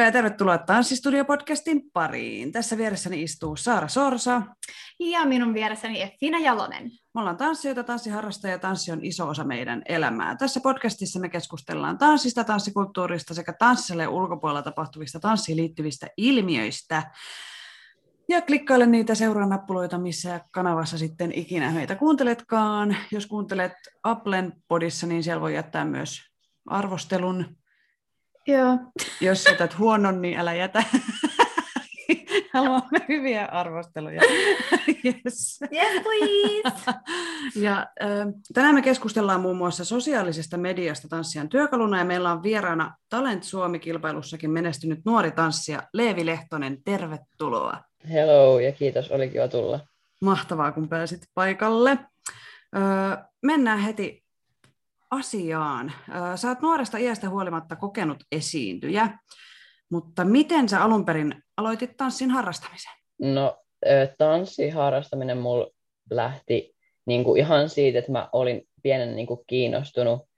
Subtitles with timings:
[0.00, 2.52] Moikka ja tervetuloa Tanssistudio-podcastin pariin.
[2.52, 4.42] Tässä vieressäni istuu Saara Sorsa.
[5.00, 6.84] Ja minun vieressäni Effina Jalonen.
[6.84, 10.36] Me ollaan tanssijoita, tanssiharrastajia ja tanssi on iso osa meidän elämää.
[10.36, 17.10] Tässä podcastissa me keskustellaan tanssista, tanssikulttuurista sekä tanssille ulkopuolella tapahtuvista tanssiin liittyvistä ilmiöistä.
[18.28, 22.96] Ja klikkaile niitä seuraa missä kanavassa sitten ikinä meitä kuunteletkaan.
[23.12, 26.20] Jos kuuntelet Applen podissa, niin siellä voi jättää myös
[26.66, 27.59] arvostelun
[28.46, 28.78] Joo.
[29.20, 30.82] Jos jätät huonon, niin älä jätä.
[32.52, 34.20] Haluamme hyviä arvosteluja.
[35.04, 35.60] yes.
[35.72, 36.98] yes, please.
[37.66, 38.08] ja, äh,
[38.54, 44.50] tänään me keskustellaan muun muassa sosiaalisesta mediasta tanssijan työkaluna, ja meillä on vieraana Talent Suomi-kilpailussakin
[44.50, 46.82] menestynyt nuori tanssija Leevi Lehtonen.
[46.84, 47.78] Tervetuloa.
[48.12, 49.80] Hello, ja kiitos, oli kiva tulla.
[50.20, 51.98] Mahtavaa, kun pääsit paikalle.
[52.76, 52.82] Öö,
[53.42, 54.24] mennään heti
[55.10, 55.92] asiaan.
[56.36, 59.18] Sä oot nuoresta iästä huolimatta kokenut esiintyjä,
[59.90, 62.92] mutta miten sä alun perin aloitit tanssin harrastamisen?
[63.18, 63.58] No,
[64.18, 65.70] tanssin harrastaminen mulla
[66.10, 66.74] lähti
[67.06, 70.30] niin kuin ihan siitä, että mä olin pienen niin kuin kiinnostunut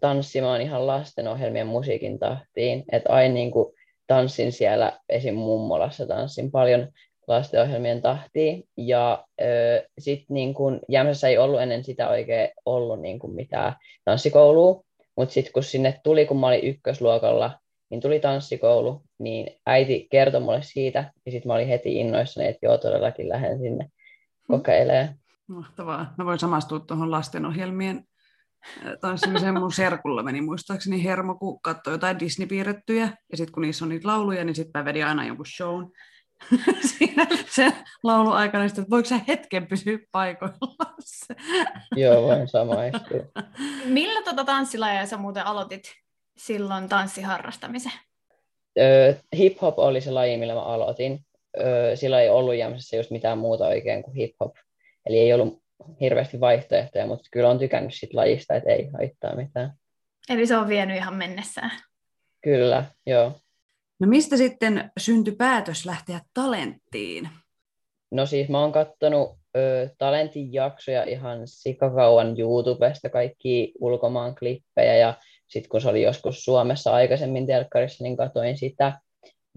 [0.00, 2.84] tanssimaan ihan lastenohjelmien musiikin tahtiin.
[2.92, 3.74] Että aina niin kuin
[4.06, 5.34] tanssin siellä esim.
[5.34, 6.88] mummolassa, tanssin paljon
[7.28, 8.64] lastenohjelmien tahtiin.
[8.76, 9.24] Ja
[9.98, 14.82] sitten niin kun, Jämsässä ei ollut ennen sitä oikein ollut niin kun mitään tanssikoulua,
[15.16, 17.58] mutta sitten kun sinne tuli, kun mä olin ykkösluokalla,
[17.90, 22.66] niin tuli tanssikoulu, niin äiti kertoi mulle siitä, ja sitten mä olin heti innoissani, että
[22.66, 23.88] joo, todellakin lähden sinne
[24.48, 25.14] kokeilemaan.
[25.46, 26.14] Mahtavaa.
[26.18, 28.04] Mä voin samastua tuohon lastenohjelmien
[29.00, 33.88] tanssimiseen mun serkulla meni muistaakseni hermo, kun katsoi jotain Disney-piirrettyjä, ja sitten kun niissä on
[33.88, 35.90] niitä lauluja, niin sitten mä vedin aina jonkun shown,
[36.98, 37.72] siinä sen
[38.02, 40.94] laulu aikana, että voiko sä hetken pysyä paikoillaan?
[41.96, 43.20] Joo, voin samaistua.
[43.84, 45.82] Millä tota tanssilajia sä muuten aloitit
[46.36, 47.92] silloin tanssiharrastamisen?
[48.78, 51.20] Öö, hip-hop oli se laji, millä mä aloitin.
[51.60, 54.56] Öö, sillä ei ollut Jämsässä just mitään muuta oikein kuin hip-hop.
[55.06, 55.62] Eli ei ollut
[56.00, 59.72] hirveästi vaihtoehtoja, mutta kyllä on tykännyt sit lajista, että ei haittaa mitään.
[60.28, 61.70] Eli se on vienyt ihan mennessään.
[62.42, 63.40] Kyllä, joo.
[64.00, 67.28] No mistä sitten syntyi päätös lähteä talenttiin?
[68.10, 75.14] No siis mä oon kattonut ö, talentin jaksoja ihan sikakauan YouTubesta, kaikki ulkomaan klippejä ja
[75.48, 78.92] sitten kun se oli joskus Suomessa aikaisemmin telkkarissa, niin katsoin sitä.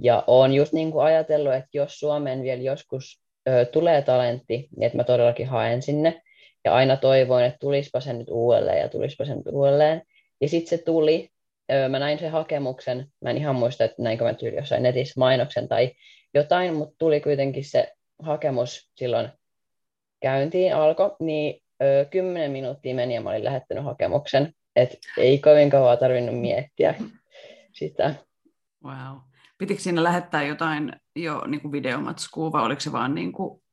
[0.01, 4.83] Ja oon just niin kuin ajatellut, että jos Suomeen vielä joskus ö, tulee talentti, niin
[4.83, 6.21] että mä todellakin haen sinne.
[6.65, 10.01] Ja aina toivoin, että tulispa se nyt uudelleen ja tulispa se nyt uudelleen.
[10.41, 11.29] Ja sitten se tuli,
[11.89, 15.67] mä näin sen hakemuksen, mä en ihan muista, että näinkö mä tyyli jossain netissä mainoksen
[15.67, 15.91] tai
[16.33, 19.29] jotain, mutta tuli kuitenkin se hakemus silloin
[20.21, 25.69] käyntiin alkoi, niin ö, kymmenen minuuttia meni ja mä olin lähettänyt hakemuksen, että ei kovin
[25.69, 26.95] kauan tarvinnut miettiä
[27.73, 28.15] sitä.
[28.83, 29.17] Wow.
[29.57, 33.63] Pitikö siinä lähettää jotain jo niin kuin videomatskua vai oliko se vaan niin kuin,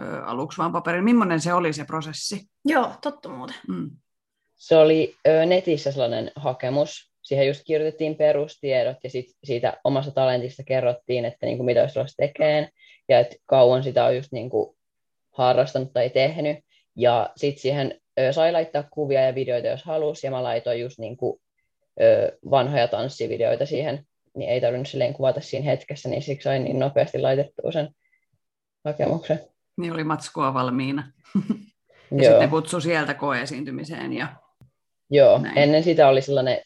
[0.00, 1.04] ö, aluksi vaan paperin?
[1.04, 2.40] Millainen se oli se prosessi?
[2.64, 3.56] Joo, totta muuten.
[3.68, 3.90] Mm.
[4.56, 10.62] Se oli ö, netissä sellainen hakemus, siihen just kirjoitettiin perustiedot ja sit siitä omasta talentista
[10.66, 12.68] kerrottiin, että niin kuin mitä olisi tulossa tekemään
[13.08, 14.76] ja että kauan sitä on just niin kuin
[15.30, 16.58] harrastanut tai tehnyt.
[16.96, 20.98] Ja sitten siihen ö, sai laittaa kuvia ja videoita, jos halusi, ja mä laitoin just
[20.98, 21.40] niin kuin,
[22.00, 24.04] ö, vanhoja tanssivideoita siihen,
[24.36, 27.88] niin ei tarvinnut silleen kuvata siinä hetkessä, niin siksi sain niin nopeasti laitettua sen
[28.84, 29.40] hakemuksen.
[29.76, 31.12] Niin oli matskua valmiina.
[32.10, 32.30] ja Joo.
[32.30, 34.12] sitten kutsu sieltä koeesiintymiseen.
[34.12, 34.28] Ja...
[35.10, 35.58] Joo, Näin.
[35.58, 36.60] ennen sitä oli sellainen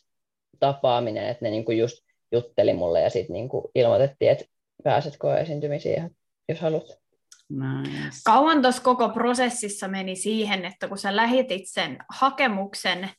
[0.62, 1.98] tapaaminen, että ne niinku just
[2.32, 4.44] jutteli mulle ja sitten niinku ilmoitettiin, että
[4.84, 6.16] pääset koeesiintymisiin,
[6.48, 7.02] jos haluat.
[7.48, 8.16] Nice.
[8.24, 13.10] Kauan tuossa koko prosessissa meni siihen, että kun sä lähetit sen hakemuksen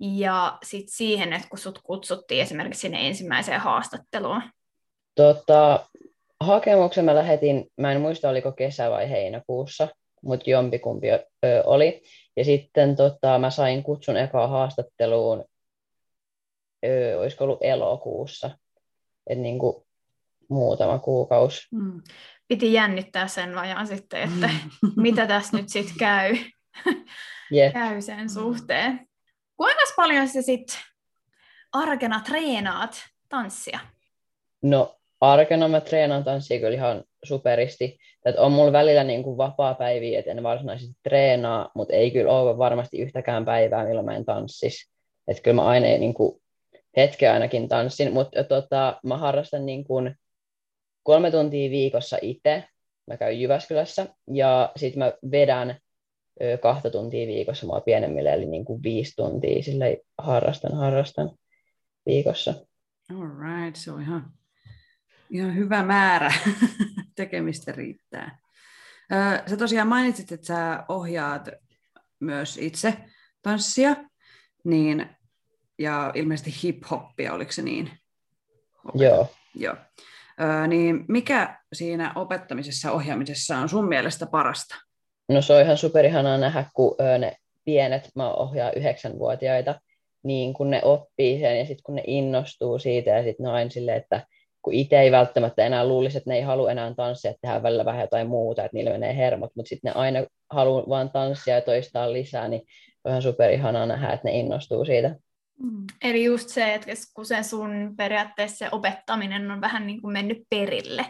[0.00, 4.42] ja sitten siihen, että kun sut kutsuttiin esimerkiksi sinne ensimmäiseen haastatteluun?
[5.14, 5.86] Tota,
[6.40, 9.88] hakemuksen mä lähetin, mä en muista oliko kesä vai heinäkuussa,
[10.22, 11.18] mutta jompikumpi ö,
[11.64, 12.02] oli.
[12.36, 15.44] Ja sitten tota, mä sain kutsun ekaa haastatteluun
[16.86, 18.50] öö, olisiko ollut elokuussa,
[19.26, 19.84] että niin kuin
[20.48, 21.68] muutama kuukausi.
[21.72, 22.02] Mm.
[22.48, 24.50] Piti jännittää sen ajan sitten, että
[24.82, 24.92] mm.
[25.02, 26.36] mitä tässä nyt sitten käy.
[27.50, 27.72] Jep.
[27.72, 29.08] käy sen suhteen.
[29.56, 30.66] Kuinka paljon sä sit
[31.72, 33.78] arkena treenaat tanssia?
[34.62, 37.98] No arkena mä treenaan tanssia kyllä ihan superisti.
[38.24, 42.58] Et on mulla välillä niin kuin vapaa-päiviä, että en varsinaisesti treenaa, mutta ei kyllä ole
[42.58, 44.90] varmasti yhtäkään päivää, milloin mä en tanssis.
[45.28, 46.42] Että kyllä mä aina niin kuin
[46.98, 50.14] hetken ainakin tanssin, mutta tota, mä harrastan niin kuin
[51.02, 52.64] kolme tuntia viikossa itse.
[53.06, 55.78] Mä käyn Jyväskylässä ja sitten mä vedän
[56.62, 61.30] kahta tuntia viikossa mua pienemmille, eli niin kuin viisi tuntia sille harrastan, harrastan
[62.06, 62.54] viikossa.
[63.10, 64.32] All right, se on ihan,
[65.30, 66.32] ihan hyvä määrä.
[67.16, 68.38] Tekemistä riittää.
[69.46, 71.48] Sä tosiaan mainitsit, että sä ohjaat
[72.20, 72.94] myös itse
[73.42, 73.96] tanssia,
[74.64, 75.17] niin,
[75.78, 77.90] ja ilmeisesti hip-hoppia, oliko se niin?
[78.94, 79.26] Joo.
[79.54, 79.74] Joo.
[80.40, 84.74] Ö, niin mikä siinä opettamisessa ja ohjaamisessa on sun mielestä parasta?
[85.28, 89.80] No se on ihan superihanaa nähdä, kun ne pienet, mä ohjaan yhdeksänvuotiaita,
[90.22, 93.54] niin kun ne oppii sen ja sitten kun ne innostuu siitä ja sitten ne on
[93.54, 94.26] aina silleen, että
[94.62, 97.84] kun itse ei välttämättä enää luulisi, että ne ei halua enää tanssia, että tehdään välillä
[97.84, 100.20] vähän jotain muuta, että niillä menee hermot, mutta sitten ne aina
[100.50, 102.62] haluaa vaan tanssia ja toistaa lisää, niin
[103.04, 105.16] on ihan superihanaa nähdä, että ne innostuu siitä.
[106.02, 110.38] Eli just se, että kun se sun periaatteessa se opettaminen on vähän niin kuin mennyt
[110.50, 111.06] perille,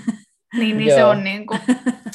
[0.58, 1.60] niin, niin se on niin kuin,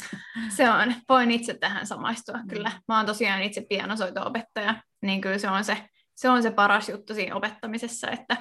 [0.56, 2.72] se on, voin itse tähän samaistua kyllä.
[2.88, 5.76] Mä oon tosiaan itse pianosoito-opettaja, niin kyllä se on se,
[6.14, 8.36] se on se paras juttu siinä opettamisessa, että,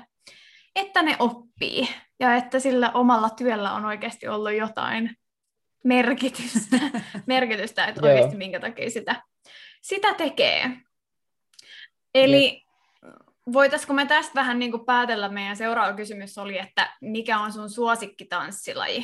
[0.76, 1.88] että ne oppii
[2.20, 5.16] ja että sillä omalla työllä on oikeasti ollut jotain
[5.84, 6.78] merkitystä,
[7.28, 9.24] merkitystä että oikeasti minkä takia sitä,
[9.82, 10.72] sitä tekee.
[12.14, 12.62] Eli
[13.54, 17.70] voitaisiko me tästä vähän niin kuin päätellä, meidän seuraava kysymys oli, että mikä on sun
[17.70, 19.04] suosikkitanssilaji?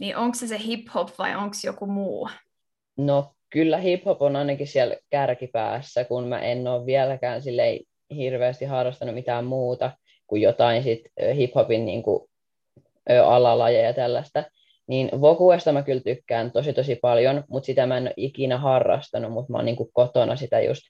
[0.00, 2.28] Niin onko se se hip-hop vai onko joku muu?
[2.96, 7.78] No kyllä hip-hop on ainakin siellä kärkipäässä, kun mä en ole vieläkään silleen
[8.16, 9.92] hirveästi harrastanut mitään muuta
[10.26, 11.00] kuin jotain sit
[11.34, 12.28] hip-hopin niin kuin,
[13.26, 14.44] alalajeja ja tällaista.
[14.86, 19.32] Niin Vokuesta mä kyllä tykkään tosi tosi paljon, mutta sitä mä en ole ikinä harrastanut,
[19.32, 20.82] mutta mä oon niin kuin kotona sitä just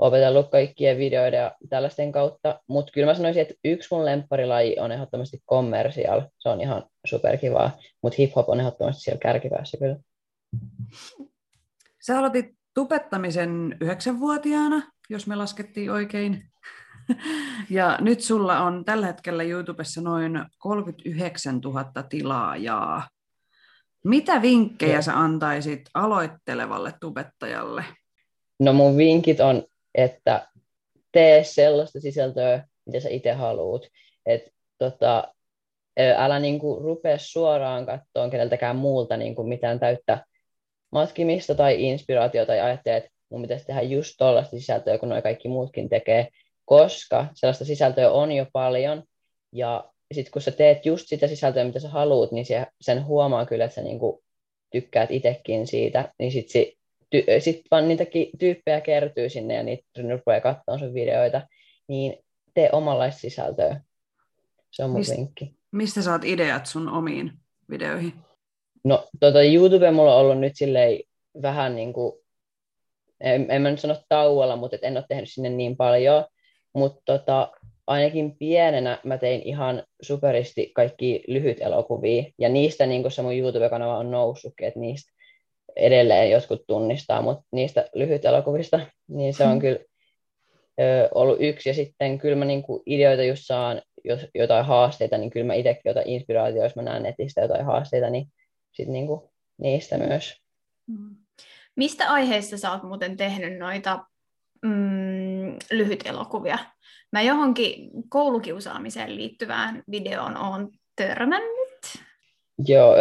[0.00, 2.60] opetellut kaikkien videoiden ja tällaisten kautta.
[2.66, 6.22] Mutta kyllä mä sanoisin, että yksi mun lempparilaji on ehdottomasti commercial.
[6.38, 9.96] Se on ihan superkivaa, mutta hip-hop on ehdottomasti siellä kärkipäässä kyllä.
[12.06, 16.44] Sä aloitit tubettamisen yhdeksänvuotiaana, jos me laskettiin oikein.
[17.70, 23.08] Ja nyt sulla on tällä hetkellä YouTubessa noin 39 000 tilaajaa.
[24.04, 27.84] Mitä vinkkejä sä antaisit aloittelevalle tubettajalle?
[28.60, 29.62] No mun vinkit on,
[29.94, 30.48] että
[31.12, 33.86] tee sellaista sisältöä, mitä sä itse haluut.
[34.26, 35.34] Et, tota,
[36.16, 40.24] älä niinku rupea suoraan kattoon keneltäkään muulta niinku mitään täyttä
[40.92, 45.48] matkimista tai inspiraatiota tai ajattele, että mun pitäisi tehdä just tollaista sisältöä, kun noi kaikki
[45.48, 46.28] muutkin tekee,
[46.64, 49.02] koska sellaista sisältöä on jo paljon,
[49.52, 53.46] ja sitten kun sä teet just sitä sisältöä, mitä sä haluut, niin se, sen huomaa
[53.46, 54.22] kyllä, että sä niinku
[54.70, 56.78] tykkäät itsekin siitä, niin sit, si,
[57.10, 61.42] ty, sit vaan niitä ki- tyyppejä kertyy sinne ja niitä rupeaa katsoa sun videoita,
[61.88, 62.16] niin
[62.54, 63.80] tee omanlaista sisältöä.
[64.70, 65.54] Se on mun Mist- vinkki.
[65.72, 67.32] Mistä saat ideat sun omiin
[67.70, 68.12] videoihin?
[68.84, 71.00] No tota, YouTube mulla on ollut nyt silleen
[71.42, 72.12] vähän niin kuin,
[73.20, 76.24] en, en mä nyt sano tauolla, mutta et en ole tehnyt sinne niin paljon,
[76.72, 77.52] mutta tota,
[77.86, 83.98] ainakin pienenä mä tein ihan superisti kaikki lyhyt elokuvia, ja niistä niin se mun YouTube-kanava
[83.98, 85.12] on noussutkin, että niistä
[85.76, 89.60] edelleen jotkut tunnistaa, mutta niistä lyhyt elokuvista, niin se on Hmm.
[89.60, 89.78] kyllä
[90.80, 95.18] ö, ollut yksi, ja sitten kyllä mä niin kuin ideoita just saan, jos jotain haasteita,
[95.18, 98.26] niin kyllä mä itsekin jotain inspiraatioita, jos mä näen netistä jotain haasteita, niin
[98.72, 100.40] sitten niinku niistä myös.
[101.76, 104.04] Mistä aiheista sä oot muuten tehnyt noita
[104.62, 106.58] mm, lyhyt elokuvia?
[107.12, 111.59] Mä johonkin koulukiusaamiseen liittyvään videoon oon törmännyt.
[112.66, 112.94] Joo,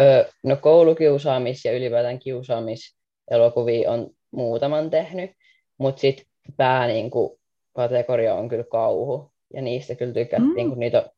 [0.43, 5.31] no koulukiusaamis- ja ylipäätään kiusaamiselokuvia on muutaman tehnyt,
[5.77, 6.25] mutta sitten
[6.57, 7.39] pää niinku,
[7.75, 10.69] kategoria on kyllä kauhu, ja niistä kyllä tykättiin, Mm.
[10.69, 11.09] kun niitä on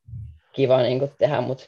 [0.52, 1.64] kiva niinku tehdä, mutta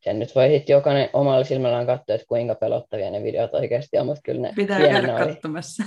[0.00, 4.06] sen nyt voi sitten jokainen omalla silmällään katsoa, että kuinka pelottavia ne videot oikeasti on,
[4.06, 5.32] mutta kyllä ne Pitää käydä oli.
[5.34, 5.82] katsomassa.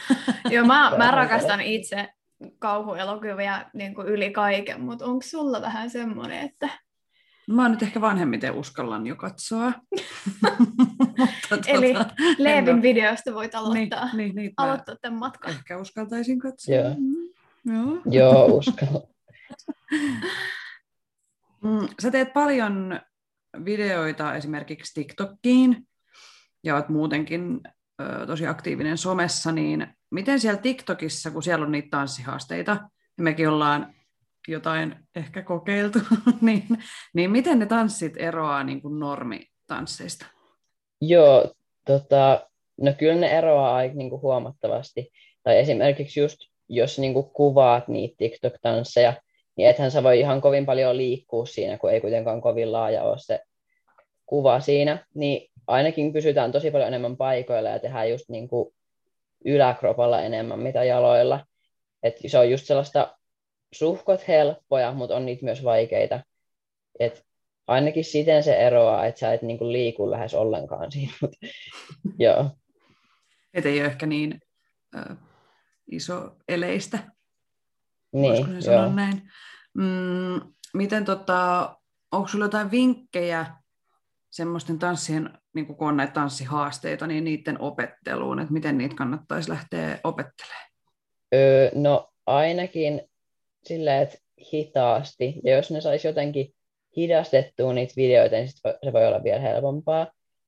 [0.50, 2.08] Joo, mä, mä rakastan itse
[2.58, 6.68] kauhuelokuvia niin kuin yli kaiken, mutta onko sulla vähän semmoinen, että
[7.46, 9.72] Mä oon nyt ehkä vanhemmiten uskallan jo katsoa.
[11.50, 15.50] Mutta Eli tota, Leevin oo- videosta voit aloittaa, Niin, niin, niin, mä aloittaa tämän matkan.
[15.50, 16.74] ehkä uskaltaisin katsoa.
[16.74, 16.94] Joo.
[16.98, 17.98] Mm, Joo.
[18.10, 19.02] Joo, uskalla.
[21.64, 23.00] Mm, Sä teet paljon
[23.64, 25.88] videoita esimerkiksi TikTokkiin
[26.64, 27.60] ja oot muutenkin
[28.02, 32.70] ö, tosi aktiivinen somessa, niin miten siellä TikTokissa, kun siellä on niitä tanssihaasteita,
[33.18, 33.94] ja mekin ollaan
[34.48, 35.98] jotain ehkä kokeiltu,
[36.40, 36.64] niin,
[37.14, 40.26] niin miten ne tanssit eroaa niin kuin normitansseista?
[41.00, 41.52] Joo,
[41.86, 42.46] tota,
[42.80, 45.10] no kyllä ne eroaa aika niin kuin huomattavasti.
[45.42, 46.36] Tai esimerkiksi just,
[46.68, 49.12] jos niin kuin kuvaat niitä TikTok-tansseja,
[49.56, 53.18] niin ethän sä voi ihan kovin paljon liikkua siinä, kun ei kuitenkaan kovin laaja ole
[53.18, 53.40] se
[54.26, 58.74] kuva siinä, niin ainakin pysytään tosi paljon enemmän paikoilla ja tehdään just niin kuin
[59.44, 61.46] yläkropalla enemmän mitä jaloilla.
[62.02, 63.15] Et se on just sellaista
[63.78, 66.20] suhkot helppoja, mutta on niitä myös vaikeita.
[67.00, 67.26] Et
[67.66, 71.12] ainakin siten se eroaa, että sä et niinku liiku lähes ollenkaan siinä.
[71.22, 71.32] Mut,
[72.18, 72.50] joo.
[73.54, 74.40] Et ei ole ehkä niin
[74.96, 75.14] ö,
[75.90, 76.98] iso eleistä,
[78.12, 78.92] Niin, joo.
[78.92, 79.22] näin.
[79.74, 80.40] Mm,
[80.74, 81.74] miten tota,
[82.12, 83.46] onko sulla jotain vinkkejä
[84.30, 89.98] semmoisten tanssien, niin kun on näitä tanssihaasteita, niin niiden opetteluun, että miten niitä kannattaisi lähteä
[90.04, 90.70] opettelemaan?
[91.34, 93.00] Öö, no ainakin
[93.68, 94.18] silleen, että
[94.52, 95.34] hitaasti.
[95.44, 96.54] Ja jos ne saisi jotenkin
[96.96, 100.06] hidastettua niitä videoita, niin sit se voi olla vielä helpompaa.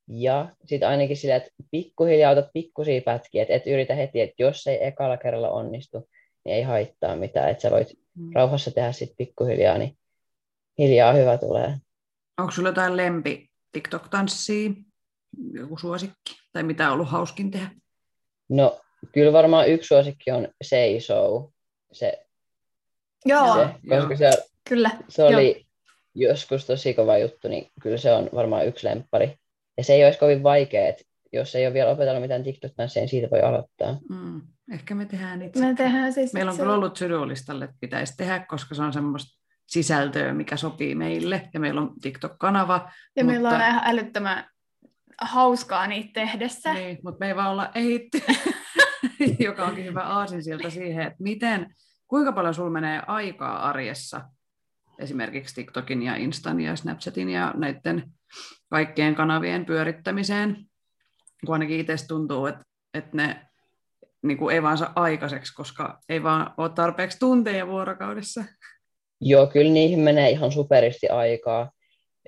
[0.08, 4.66] Ja sitten ainakin silleen, että pikkuhiljaa otat pikkusia pätkiä, että et yritä heti, että jos
[4.66, 6.08] ei ekalla kerralla onnistu,
[6.44, 8.30] niin ei haittaa mitään, että sä voit Mm.
[8.34, 9.98] rauhassa tehdä sitten pikkuhiljaa, niin
[10.78, 11.74] hiljaa hyvä tulee.
[12.38, 14.70] Onko sulla jotain lempi TikTok-tanssia,
[15.52, 17.70] joku suosikki, tai mitä on ollut hauskin tehdä?
[18.48, 18.80] No,
[19.12, 21.52] kyllä varmaan yksi suosikki on Seisou.
[21.92, 22.26] Se,
[23.28, 24.30] Joo, se, koska se,
[24.68, 24.90] kyllä.
[25.08, 25.66] se oli
[26.14, 29.36] joskus tosi kova juttu, niin kyllä se on varmaan yksi lemppari.
[29.76, 33.08] Ja se ei olisi kovin vaikea, että jos ei ole vielä opetellut mitään TikTok-tanssia, niin
[33.08, 33.98] siitä voi aloittaa.
[34.10, 34.40] Mm.
[34.72, 35.60] Ehkä me tehdään itse.
[35.60, 38.92] Me tehdään siis Meillä on se- kyllä ollut sydolistalle, että pitäisi tehdä, koska se on
[38.92, 41.48] semmoista sisältöä, mikä sopii meille.
[41.54, 42.90] Ja meillä on TikTok-kanava.
[43.16, 44.44] Ja meillä on mutta- ihan älyttömän
[45.20, 46.74] hauskaa niitä tehdessä.
[46.74, 48.22] Niin, mutta me ei vaan olla ehitty,
[49.38, 51.74] joka onkin hyvä aasinsilta siihen, että miten,
[52.08, 54.20] kuinka paljon sulla menee aikaa arjessa
[54.98, 58.12] esimerkiksi TikTokin ja Instan ja Snapchatin ja näiden
[58.70, 60.56] kaikkien kanavien pyörittämiseen,
[61.46, 62.62] kun ainakin itse tuntuu, että,
[62.94, 63.46] että ne
[64.22, 68.44] niin kuin ei vaan saa aikaiseksi, koska ei vaan ole tarpeeksi tunteja vuorokaudessa.
[69.20, 71.70] Joo, kyllä niihin menee ihan superisti aikaa.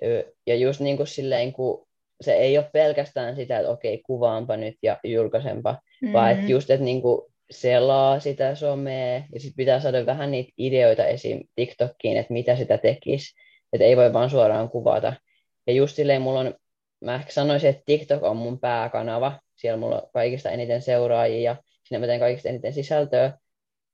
[0.04, 1.86] Ö, Ja just niin kuin silleen, kun
[2.20, 6.12] se ei ole pelkästään sitä, että okei, kuvaanpa nyt ja julkaisenpa, mm.
[6.12, 10.52] vaan että just, että niin kuin selaa sitä somea ja sitten pitää saada vähän niitä
[10.58, 11.40] ideoita esim.
[11.54, 13.34] TikTokkiin, että mitä sitä tekisi.
[13.72, 15.12] Että ei voi vaan suoraan kuvata.
[15.66, 16.54] Ja just silleen mulla on,
[17.00, 19.40] mä ehkä sanoisin, että TikTok on mun pääkanava.
[19.56, 23.38] Siellä mulla on kaikista eniten seuraajia ja sinne mä teen kaikista eniten sisältöä.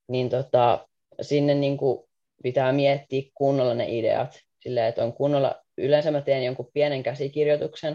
[0.08, 0.88] Niin tota,
[1.20, 2.08] sinne niin kuin
[2.42, 4.40] pitää miettiä kunnolla ne ideat.
[4.62, 7.92] Silleen, että on kunnolla, yleensä mä teen jonkun pienen käsikirjoituksen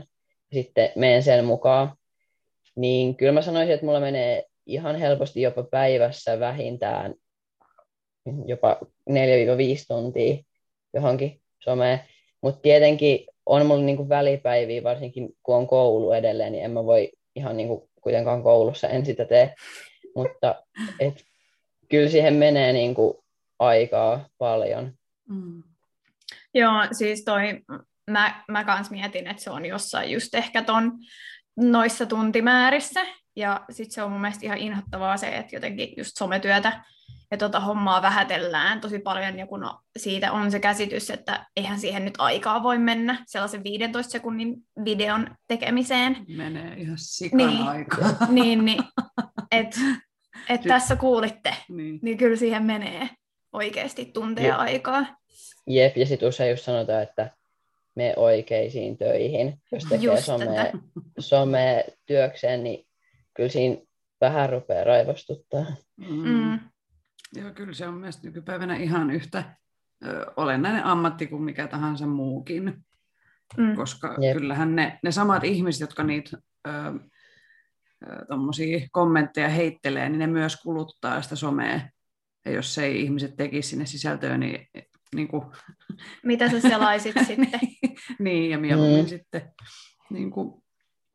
[0.51, 1.94] ja sitten menen sen mukaan.
[2.75, 7.13] Niin kyllä mä sanoisin, että mulla menee ihan helposti jopa päivässä vähintään
[8.46, 9.13] jopa 4-5
[9.88, 10.44] tuntia
[10.94, 12.00] johonkin someen.
[12.42, 17.12] Mutta tietenkin on mulla niinku välipäiviä, varsinkin kun on koulu edelleen, niin en mä voi
[17.36, 19.56] ihan niinku kuitenkaan koulussa en sitä tee.
[20.16, 20.63] Mutta
[21.00, 21.25] et,
[21.90, 23.24] kyllä siihen menee niinku
[23.60, 24.92] aikaa paljon.
[25.30, 25.63] Mm.
[26.54, 27.62] Joo, siis toi,
[28.10, 30.92] mä, mä kans mietin, että se on jossain just ehkä ton
[31.58, 33.06] noissa tuntimäärissä.
[33.36, 36.84] Ja sitten se on mun mielestä ihan inhottavaa se, että jotenkin just sometyötä
[37.32, 42.06] ja tota hommaa vähätellään tosi paljon, ja kun siitä on se käsitys, että eihän siihen
[42.06, 46.18] nyt aikaa voi mennä sellaisen 15 sekunnin videon tekemiseen.
[46.38, 47.68] Menee ihan sikana Niin.
[47.68, 48.10] aikaa.
[48.30, 48.84] Niin, niin
[49.52, 49.80] että
[50.50, 52.00] et tässä kuulitte, niin.
[52.02, 53.10] niin kyllä siihen menee
[53.54, 54.60] oikeasti tunteja Jep.
[54.60, 55.06] aikaa.
[55.68, 57.32] Jep, ja sitten usein just sanotaan, että
[57.96, 60.72] me oikeisiin töihin, jos tekee some,
[61.20, 62.86] some työkseen, niin
[63.34, 63.78] kyllä siinä
[64.22, 65.66] vähän rupeaa raivostuttaa.
[65.98, 66.30] Mm.
[66.30, 66.60] Mm.
[67.36, 69.44] Joo, kyllä se on mielestäni nykypäivänä ihan yhtä
[70.06, 72.84] ö, olennainen ammatti kuin mikä tahansa muukin,
[73.58, 73.76] Mm.
[73.76, 74.38] koska Jep.
[74.38, 76.72] kyllähän ne, ne samat ihmiset, jotka niitä ö,
[78.92, 81.80] kommentteja heittelee, niin ne myös kuluttaa sitä somea.
[82.46, 84.68] Ja jos ei ihmiset tekisi sinne sisältöä, niin,
[85.16, 85.44] niin, kuin,
[86.24, 87.48] Mitä sä selaisit sitten?
[88.20, 89.08] niin ja mieluummin Mm.
[89.10, 89.42] sitten,
[90.10, 90.61] niin kuin,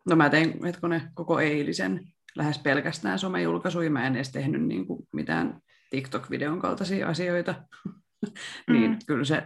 [0.07, 2.01] no mä tein hetkonen koko eilisen
[2.37, 5.61] lähes pelkästään somejulkaisuja, mä en edes tehnyt niin kuin mitään
[5.91, 7.55] TikTok-videon kaltaisia asioita,
[8.71, 8.99] niin Mm.
[9.07, 9.43] kyllä, se,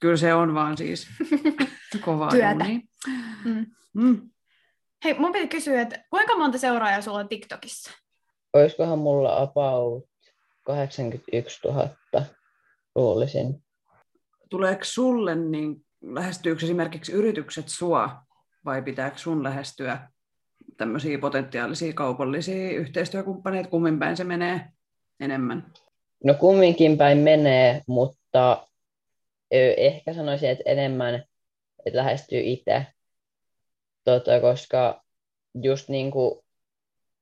[0.00, 1.06] kyllä se on vaan siis
[2.04, 2.50] kovaa Työtä.
[2.58, 2.80] duunia.
[3.44, 3.66] Mm.
[3.94, 4.30] Mm.
[5.04, 7.90] Hei, mun piti kysyä, että kuinka monta seuraajaa sulla on TikTokissa?
[8.52, 10.08] Olisikohan mulla about
[10.62, 11.88] 81 000,
[12.94, 13.64] luulisin.
[14.50, 18.25] Tuleeko sulle, niin lähestyykö esimerkiksi yritykset sua,
[18.66, 19.98] vai pitääkö sun lähestyä
[20.76, 24.60] tämmöisiä potentiaalisia kaupallisia yhteistyökumppaneita, kummin päin se menee
[25.20, 25.72] enemmän?
[26.24, 28.66] No kumminkin päin menee, mutta
[29.50, 31.24] ehkä sanoisin, että enemmän
[31.86, 32.86] että lähestyy itse,
[34.04, 35.04] tota, koska
[35.62, 36.40] just niin, kuin,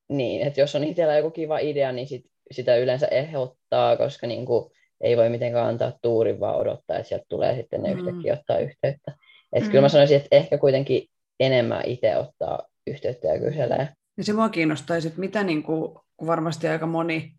[0.08, 4.46] niin, että jos on itsellä joku kiva idea, niin sit, sitä yleensä ehdottaa, koska niin
[4.46, 4.70] kuin,
[5.00, 7.98] ei voi mitenkään antaa tuurin, vaan odottaa, että sieltä tulee sitten ne mm.
[7.98, 9.12] yhtäkkiä ottaa yhteyttä.
[9.52, 9.70] Että mm.
[9.70, 11.08] kyllä mä sanoisin, että ehkä kuitenkin
[11.41, 13.88] enemmän itse ottaa yhteyttä ja kyselee.
[14.17, 17.35] Ja se mua kiinnostaisi, että mitä niin kuin, kun varmasti aika moni,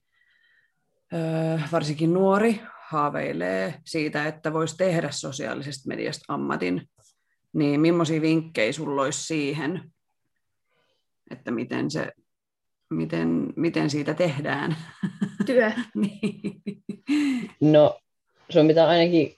[1.14, 6.90] öö, varsinkin nuori, haaveilee siitä, että voisi tehdä sosiaalisesta mediasta ammatin,
[7.54, 9.92] niin millaisia vinkkejä sulla olisi siihen,
[11.32, 12.12] että miten, se,
[12.90, 14.76] miten, miten siitä tehdään?
[15.46, 15.72] Työ.
[15.96, 16.62] niin.
[17.62, 18.00] No,
[18.50, 19.36] sun pitää ainakin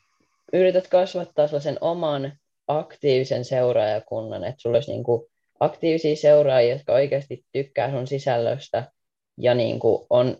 [0.54, 2.32] yrität kasvattaa sen oman
[2.67, 5.27] aktiivisen seuraajakunnan, että sulla olisi niin kuin
[5.59, 8.91] aktiivisia seuraajia, jotka oikeasti tykkää sun sisällöstä
[9.38, 10.38] ja niin kuin on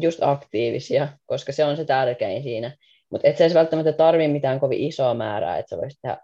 [0.00, 2.76] just aktiivisia, koska se on se tärkein siinä.
[3.10, 6.18] Mutta et sä edes välttämättä tarvi mitään kovin isoa määrää, että sä voisit tehdä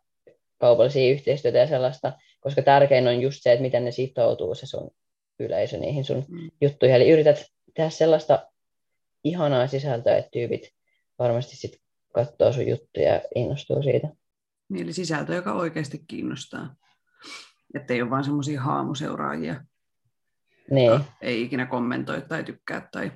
[0.58, 4.90] kaupallisia yhteistyötä ja sellaista, koska tärkein on just se, että miten ne sitoutuu se sun
[5.38, 6.50] yleisö niihin sun mm.
[6.60, 6.96] juttuihin.
[6.96, 7.44] Eli yrität
[7.74, 8.48] tehdä sellaista
[9.24, 10.70] ihanaa sisältöä, että tyypit
[11.18, 11.80] varmasti sitten
[12.12, 14.08] katsoo sun juttuja ja innostuu siitä.
[14.68, 16.74] Niin, eli sisältö, joka oikeasti kiinnostaa.
[17.74, 19.64] Että ei ole vain semmoisia haamuseuraajia,
[20.70, 21.00] niin.
[21.22, 22.88] ei ikinä kommentoi tai tykkää.
[22.92, 23.12] Tai...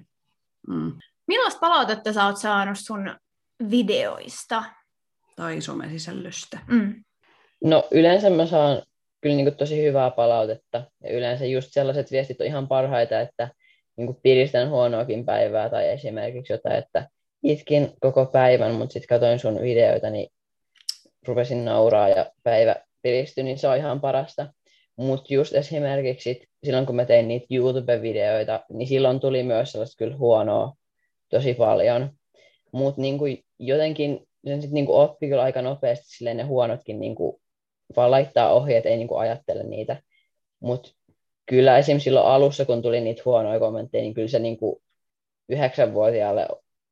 [0.69, 0.93] Mm.
[1.27, 3.17] Millaista palautetta sä oot saanut sun
[3.71, 4.65] videoista?
[5.37, 6.59] Tai somesisällöstä?
[6.67, 7.05] Mm.
[7.65, 8.83] No yleensä mä saan
[9.21, 10.85] kyllä niin tosi hyvää palautetta.
[11.05, 13.49] Ja yleensä just sellaiset viestit on ihan parhaita, että
[13.97, 17.09] niin piristän huonoakin päivää tai esimerkiksi jotain, että
[17.43, 20.33] itkin koko päivän, mutta sitten katsoin sun videoita, niin
[21.27, 24.53] rupesin nauraa ja päivä piristyi, niin se on ihan parasta.
[24.97, 30.17] Mutta just esimerkiksi silloin, kun mä tein niitä YouTube-videoita, niin silloin tuli myös sellaista kyllä
[30.17, 30.73] huonoa
[31.29, 32.11] tosi paljon.
[32.73, 33.25] Mutta niinku
[33.59, 37.41] jotenkin sen sitten niinku oppi kyllä aika nopeasti silleen ne huonotkin niinku
[37.97, 40.03] vaan laittaa ohjeet, ei niinku ajattele niitä.
[40.61, 40.91] Mutta
[41.47, 44.83] kyllä esimerkiksi silloin alussa, kun tuli niitä huonoja kommentteja, niin kyllä se niinku
[45.49, 46.49] yhdeksänvuotiaalle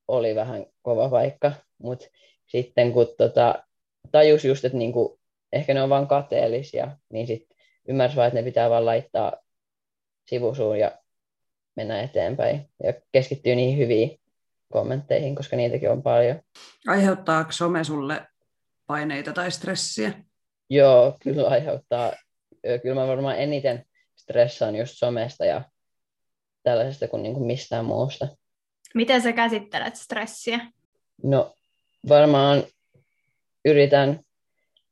[0.08, 1.52] oli vähän kova paikka.
[1.78, 2.06] Mutta
[2.46, 3.64] sitten kun tota,
[4.12, 5.20] tajus just, että niinku,
[5.52, 7.56] ehkä ne on vain kateellisia, niin sitten
[7.88, 9.32] ymmärsi vaan, että ne pitää vaan laittaa
[10.28, 10.98] sivusuun ja
[11.76, 12.68] mennä eteenpäin.
[12.82, 14.20] Ja keskittyy niihin hyviin
[14.72, 16.40] kommentteihin, koska niitäkin on paljon.
[16.86, 18.26] Aiheuttaako some sulle
[18.86, 20.12] paineita tai stressiä?
[20.70, 22.12] Joo, kyllä aiheuttaa.
[22.82, 23.84] Kyllä mä varmaan eniten
[24.16, 25.62] stressaan just somesta ja
[26.62, 28.28] tällaisesta kuin, niin kuin mistään muusta.
[28.94, 30.60] Miten sä käsittelet stressiä?
[31.22, 31.54] No
[32.08, 32.62] varmaan
[33.70, 34.20] yritän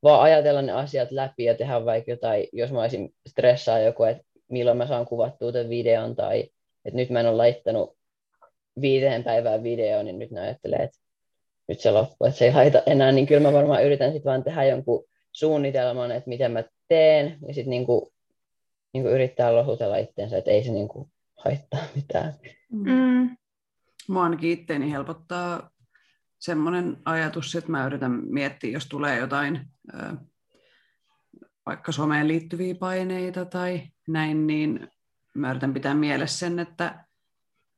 [0.03, 4.23] vaan ajatella ne asiat läpi ja tehdä vaikka jotain, jos mä olisin stressaa joku, että
[4.49, 6.49] milloin mä saan kuvattua tämän videon tai
[6.85, 7.97] että nyt mä en ole laittanut
[8.81, 10.97] viiteen päivään videoon, niin nyt ne ajattelee, että
[11.67, 14.43] nyt se loppuu, että se ei haita enää, niin kyllä mä varmaan yritän sitten vaan
[14.43, 18.13] tehdä jonkun suunnitelman, että miten mä teen, ja sitten niinku,
[18.93, 22.33] niinku yrittää lohutella itseensä, että ei se niinku haittaa mitään.
[22.69, 23.37] Mm.
[24.07, 25.69] Mua ainakin itteeni helpottaa
[26.39, 29.71] semmoinen ajatus, että mä yritän miettiä, jos tulee jotain
[31.65, 34.87] vaikka someen liittyviä paineita tai näin, niin
[35.33, 37.05] mä yritän pitää mielessä sen, että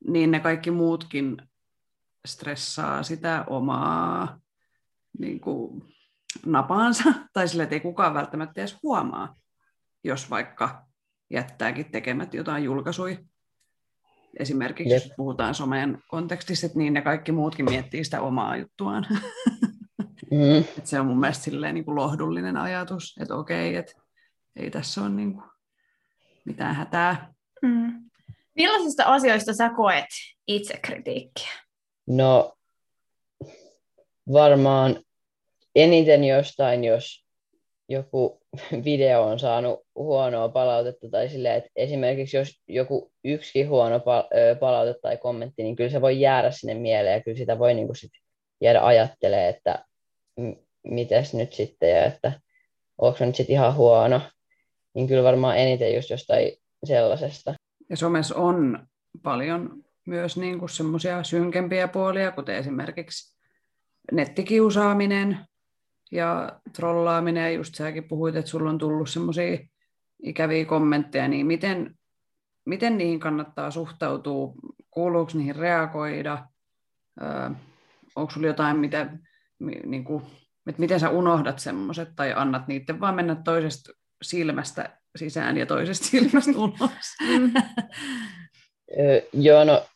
[0.08, 1.36] niin ne kaikki muutkin
[2.26, 4.40] stressaa sitä omaa
[5.18, 5.94] niin kuin,
[6.46, 9.36] napaansa, tai sille, että ei kukaan välttämättä edes huomaa,
[10.04, 10.86] jos vaikka
[11.30, 13.18] jättääkin tekemät jotain julkaisui.
[14.38, 15.02] Esimerkiksi Jep.
[15.02, 19.06] jos puhutaan someen kontekstissa, että niin ne kaikki muutkin miettii sitä omaa juttuaan.
[20.30, 20.58] Mm.
[20.78, 23.92] Et se on mun mielestä silleen niin kuin lohdullinen ajatus, että okei, että
[24.56, 25.44] ei tässä ole niin kuin
[26.44, 27.32] mitään hätää.
[27.62, 28.10] Mm.
[28.56, 30.06] Millaisista asioista sä koet
[30.46, 31.52] itsekritiikkiä?
[32.06, 32.56] No
[34.32, 34.96] varmaan
[35.74, 37.26] eniten jostain, jos
[37.90, 38.40] joku
[38.84, 44.00] video on saanut huonoa palautetta tai silleen, että esimerkiksi jos joku yksi huono
[44.60, 47.86] palaute tai kommentti, niin kyllä se voi jäädä sinne mieleen ja kyllä sitä voi niin
[47.86, 48.10] kuin sit
[48.60, 49.84] jäädä ajattelemaan, että
[50.84, 52.32] mites nyt sitten ja että
[52.98, 54.20] onko nyt sitten ihan huono,
[54.94, 56.52] niin kyllä varmaan eniten just jostain
[56.84, 57.54] sellaisesta.
[57.90, 58.86] Ja somessa on
[59.22, 63.36] paljon myös niin kuin semmoisia synkempiä puolia, kuten esimerkiksi
[64.12, 65.38] nettikiusaaminen
[66.10, 69.58] ja trollaaminen, ja just säkin puhuit, että sulla on tullut semmoisia
[70.22, 71.94] ikäviä kommentteja, niin miten,
[72.64, 74.54] miten niihin kannattaa suhtautua,
[74.90, 76.46] kuuluuko niihin reagoida,
[77.22, 77.50] öö,
[78.16, 79.10] onko sulla jotain, mitä,
[79.86, 80.22] niin kuin,
[80.66, 83.92] että miten sä unohdat semmoiset tai annat niiden vaan mennä toisesta
[84.22, 87.16] silmästä sisään ja toisesta silmästä ulos.
[89.32, 89.86] Joo, no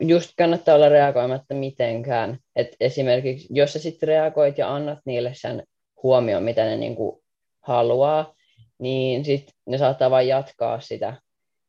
[0.00, 2.38] just kannattaa olla reagoimatta mitenkään.
[2.56, 5.62] Et esimerkiksi jos sä sitten reagoit ja annat niille sen
[6.02, 7.22] huomioon, mitä ne niinku
[7.60, 8.34] haluaa,
[8.78, 11.16] niin sit ne saattaa vain jatkaa sitä.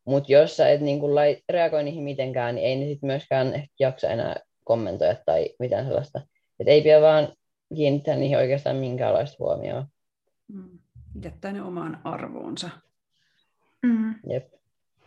[0.06, 3.74] Mutta jos sä et niinku lai, reagoi niihin mitenkään, niin ei ne sitten myöskään ehkä
[3.80, 6.22] jaksa enää kommentoida tai mitään sellaista.
[6.60, 7.28] Et ei pidä vaan
[7.76, 9.86] kiinnittää niihin oikeastaan minkäänlaista huomioon.
[10.48, 10.80] Mm.
[11.24, 12.70] Jättää ne omaan arvoonsa.
[13.82, 14.16] Mm.
[14.30, 14.54] Jep.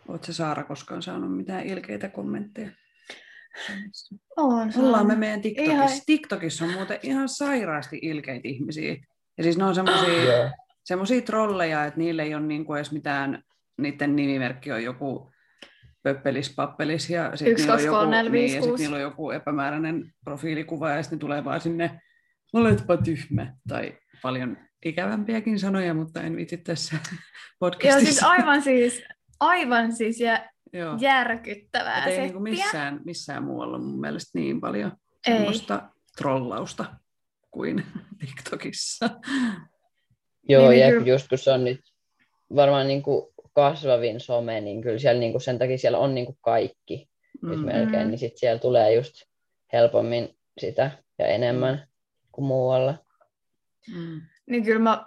[0.08, 2.70] Oletko Saara koskaan saanut mitään ilkeitä kommentteja?
[4.36, 5.74] On Ollaan me meidän TikTokissa.
[5.74, 8.96] Ihan- TikTokissa on muuten ihan sairaasti ilkeitä ihmisiä.
[9.38, 10.50] Ja siis ne on semmoisia Joo.
[10.84, 13.42] semmoisia trolleja, että niillä ei ole niinku edes mitään,
[13.78, 15.30] niiden nimimerkki on joku
[16.02, 20.90] pöppelis, pappelis ja sitten niillä, on joku, niin, ja sit niillä on joku epämääräinen profiilikuva
[20.90, 22.00] ja sitten tulee vaan sinne,
[22.52, 27.18] oletpa tyhmä, tai paljon ikävämpiäkin sanoja, mutta en viitsi tässä Joo,
[27.58, 28.04] podcastissa.
[28.04, 29.02] siis aivan siis,
[29.40, 30.96] aivan siis jä, Joo.
[31.00, 32.24] järkyttävää Et ei settiä.
[32.24, 34.92] niinku missään, missään muualla mun mielestä niin paljon
[35.26, 35.34] Ei.
[35.34, 36.84] semmoista trollausta
[37.50, 37.84] kuin
[38.20, 39.10] TikTokissa.
[40.48, 41.06] Joo, Niin, ja kyllä.
[41.06, 41.80] just kun se on nyt
[42.56, 46.26] varmaan niin kuin kasvavin some, niin kyllä siellä niin kuin sen takia siellä on niin
[46.26, 47.08] kuin kaikki
[47.42, 47.64] nyt Mm.
[47.66, 48.10] melkein, Mm.
[48.10, 49.14] niin sitten siellä tulee just
[49.72, 50.28] helpommin
[50.60, 51.88] sitä ja enemmän
[52.32, 52.94] kuin muualla.
[53.94, 54.20] Mm.
[54.46, 55.06] Niin kyllä mä,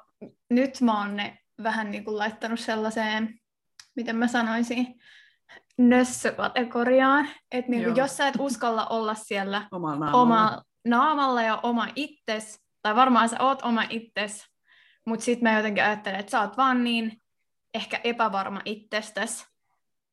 [0.49, 3.39] nyt mä oon ne vähän niin kuin laittanut sellaiseen,
[3.95, 4.87] miten mä sanoisin,
[5.77, 7.27] nössökategoriaan.
[7.51, 7.95] Että niin Joo.
[7.95, 10.21] jos sä et uskalla olla siellä Omalla naamalla.
[10.21, 14.45] oma naamalla ja oma itses, tai varmaan sä oot oma itses,
[15.05, 17.21] mutta sitten mä jotenkin ajattelen, että sä oot vaan niin
[17.73, 19.45] ehkä epävarma itsestäsi,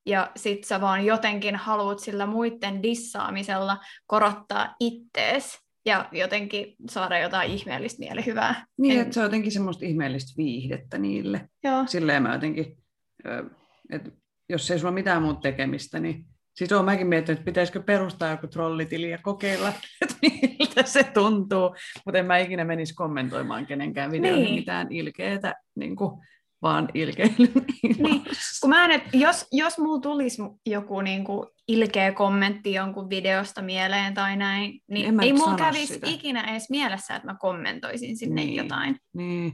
[0.06, 7.50] ja sit sä vaan jotenkin haluat sillä muiden dissaamisella korottaa ittees ja jotenkin saada jotain
[7.50, 8.66] ihmeellistä mielihyvää.
[8.78, 11.48] Niin, En- että se on jotenkin semmoista ihmeellistä viihdettä niille.
[11.64, 11.84] Joo.
[11.86, 12.76] Silleen mä jotenkin,
[13.90, 14.10] että
[14.48, 16.24] jos ei sulla ole mitään muuta tekemistä, niin
[16.56, 19.68] siis oon mäkin miettinyt, että pitäisikö perustaa joku trollitili ja kokeilla,
[20.02, 21.74] että miltä se tuntuu,
[22.06, 24.54] mutta en mä ikinä menisi kommentoimaan kenenkään videoihin Niin.
[24.54, 26.20] mitään ilkeätä, niin kuin,
[26.62, 27.52] vaan ilkeilyn
[27.98, 28.22] Niin,
[28.60, 34.14] kun mä en, et, jos, jos mulla tulisi joku niinku ilkeä kommentti jonkun videosta mieleen
[34.14, 36.06] tai näin, En niin mä ei mulla kävisi sitä.
[36.10, 38.54] ikinä edes mielessä, että mä kommentoisin sinne Niin.
[38.56, 38.96] jotain.
[39.14, 39.52] Niin,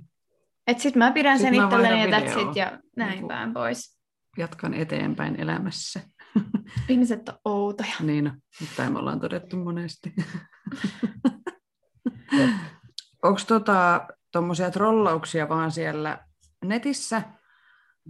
[0.67, 4.00] Et sit mä pidän Sit sen itselleni ja that's it ja näin Niinku- päin pois.
[4.37, 6.01] Jatkan eteenpäin elämässä.
[6.89, 7.95] Ihmiset on outoja.
[8.01, 10.13] Niin, mutta me ollaan todettu monesti.
[13.23, 16.25] Onko tota, tuommoisia trollauksia vaan siellä
[16.65, 17.23] netissä,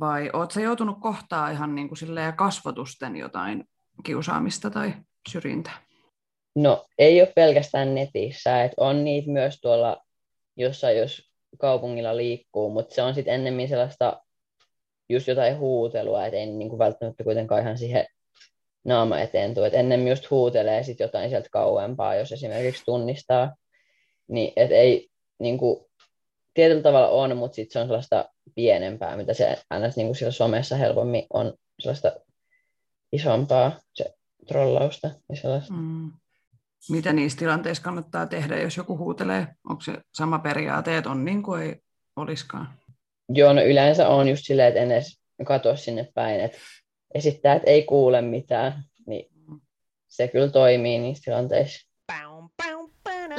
[0.01, 1.99] vai oot sä joutunut kohtaa ihan niin kuin
[2.37, 3.65] kasvotusten jotain
[4.05, 4.95] kiusaamista tai
[5.29, 5.83] syrjintää?
[6.57, 10.05] No ei ole pelkästään netissä, että on niitä myös tuolla
[10.57, 14.23] jossain, jos kaupungilla liikkuu, mutta se on sitten ennemmin sellaista
[15.11, 18.07] just jotain huutelua, että ei niinku välttämättä kuitenkaan ihan siihen
[18.85, 19.67] naama eteen tule.
[19.67, 23.57] Et ennemmin just huutelee sit jotain sieltä kauempaa, jos esimerkiksi tunnistaa.
[24.29, 25.91] Niin, et ei niinku,
[26.55, 30.77] tietyllä tavalla on, mutta sitten se on sellaista pienempää, mitä se aina niinku siellä somessa
[30.77, 32.13] helpommin on sellaista
[33.13, 34.15] isompaa se
[34.47, 35.73] trollausta ja sellaista.
[35.73, 36.13] Mm.
[36.91, 39.47] Mitä niissä tilanteissa kannattaa tehdä, jos joku huutelee?
[39.69, 41.77] Onko se sama periaate, että on niin kuin ei
[42.17, 42.80] olisikaan?
[43.35, 46.59] Joo, no yleensä on just silleen, että en edes katso sinne päin, että
[47.15, 49.31] esittää, että ei kuule mitään, niin
[50.09, 51.91] se kyllä toimii niissä tilanteissa.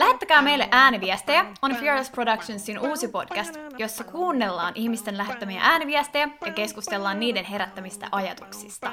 [0.02, 7.20] Lähettäkää meille ääniviestejä on Fearless Productionsin uusi podcast, jossa kuunnellaan ihmisten lähettämiä ääniviestejä ja keskustellaan
[7.20, 8.92] niiden herättämistä ajatuksista.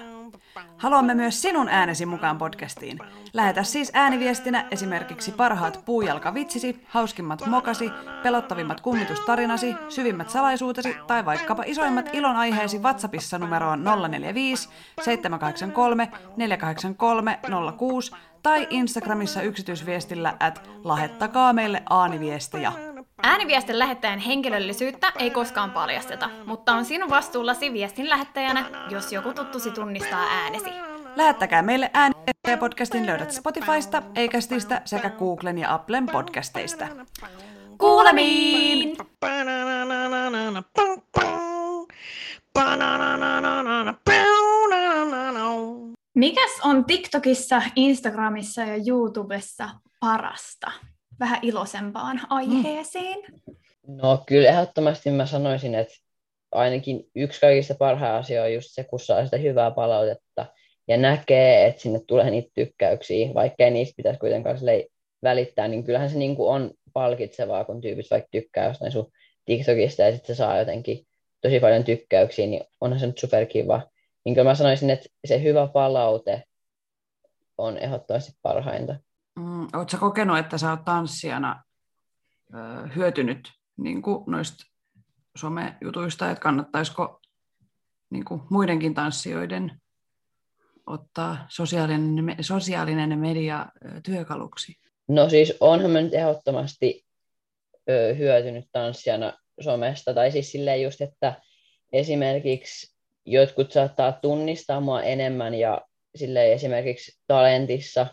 [0.77, 2.99] Haluamme myös sinun äänesi mukaan podcastiin.
[3.33, 7.91] Lähetä siis ääniviestinä esimerkiksi parhaat puujalkavitsisi, hauskimmat mokasi,
[8.23, 14.69] pelottavimmat kummitustarinasi, syvimmät salaisuutesi tai vaikkapa isoimmat ilonaiheesi WhatsAppissa numeroon 045
[15.03, 17.39] 783 483
[17.79, 22.73] 06 tai Instagramissa yksityisviestillä at lähettäkaa meille ääniviestejä.
[23.23, 29.71] Ääniviestin lähettäjän henkilöllisyyttä ei koskaan paljasteta, mutta on sinun vastuullasi viestin lähettäjänä, jos joku tuttusi
[29.71, 30.71] tunnistaa äänesi.
[31.17, 36.87] Lähettäkää meille ääniviestejä podcastin löydät Spotifysta, Eikästistä sekä Googlen ja Applen podcasteista.
[37.79, 38.97] Kuulemiin!
[46.19, 49.69] Mikäs on TikTokissa, Instagramissa ja YouTubessa
[50.01, 50.73] parasta?
[51.21, 53.19] Vähän iloisempaan aiheeseen.
[53.87, 55.95] No kyllä ehdottomasti mä sanoisin, että
[56.53, 60.47] ainakin yksi kaikista parhaita asioita on just se, kun saa sitä hyvää palautetta
[60.89, 64.59] ja näkee, että sinne tulee niitä tykkäyksiä, vaikkei niistä pitäisi kuitenkaan
[65.23, 69.13] välittää, niin kyllähän se niin kuin on palkitsevaa, kun tyypit vaikka tykkää jostain sun
[69.45, 71.07] TikTokista ja sitten se saa jotenkin
[71.41, 73.83] tosi paljon tykkäyksiä, niin onhan se nyt superkiva.
[74.25, 76.43] Niin mä sanoisin, että se hyvä palaute
[77.59, 78.97] on ehdottomasti parhainta.
[79.39, 81.63] Mm, Oletko kokenut, että sä oot tanssijana
[82.55, 84.65] ö, hyötynyt niin kuin noista
[85.37, 87.21] somejutuista, että kannattaisiko
[88.11, 89.81] niin kuin muidenkin tanssijoiden
[90.87, 93.67] ottaa sosiaalinen, sosiaalinen media
[94.03, 94.73] työkaluksi?
[95.09, 97.07] No siis onhan mä nyt ehdottomasti
[97.91, 101.43] ö, hyötynyt tanssijana somesta, tai siis silleen just, että
[101.93, 102.98] esimerkiksi
[103.31, 105.81] jotkut saattaa tunnistaa mua enemmän ja
[106.17, 108.07] silleen esimerkiksi talentissa,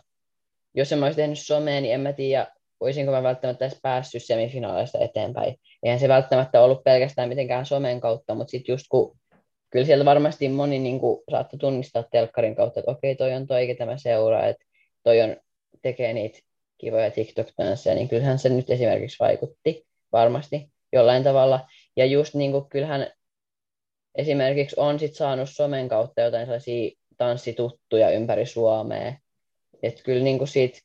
[0.73, 2.47] jos en mä olisi tehnyt somea, niin en mä tiedä,
[2.79, 5.55] olisinko mä välttämättä edes päässyt semifinaaleista eteenpäin.
[5.83, 9.17] Eihän se välttämättä ollut pelkästään mitenkään somen kautta, mutta sitten just kun
[9.69, 13.67] kyllä sieltä varmasti moni niin kuin, saattoi tunnistaa telkkarin kautta, että okei, toi on toi,
[13.67, 14.65] ketä mä seuraan, että
[15.03, 15.37] toi on,
[15.81, 16.39] tekee niitä
[16.77, 21.67] kivoja TikTok-tansseja, niin kyllähän se nyt esimerkiksi vaikutti varmasti jollain tavalla.
[21.95, 23.07] Ja just niin kuin, kyllähän
[24.15, 29.13] esimerkiksi on sit saanut somen kautta jotain sellaisia tanssituttuja ympäri Suomea,
[29.83, 30.79] että kyllä niin kuin siitä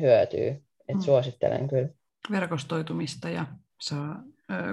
[0.00, 1.00] hyötyy, että mm.
[1.00, 1.88] suosittelen kyllä.
[2.30, 3.46] Verkostoitumista ja
[3.80, 4.22] saa,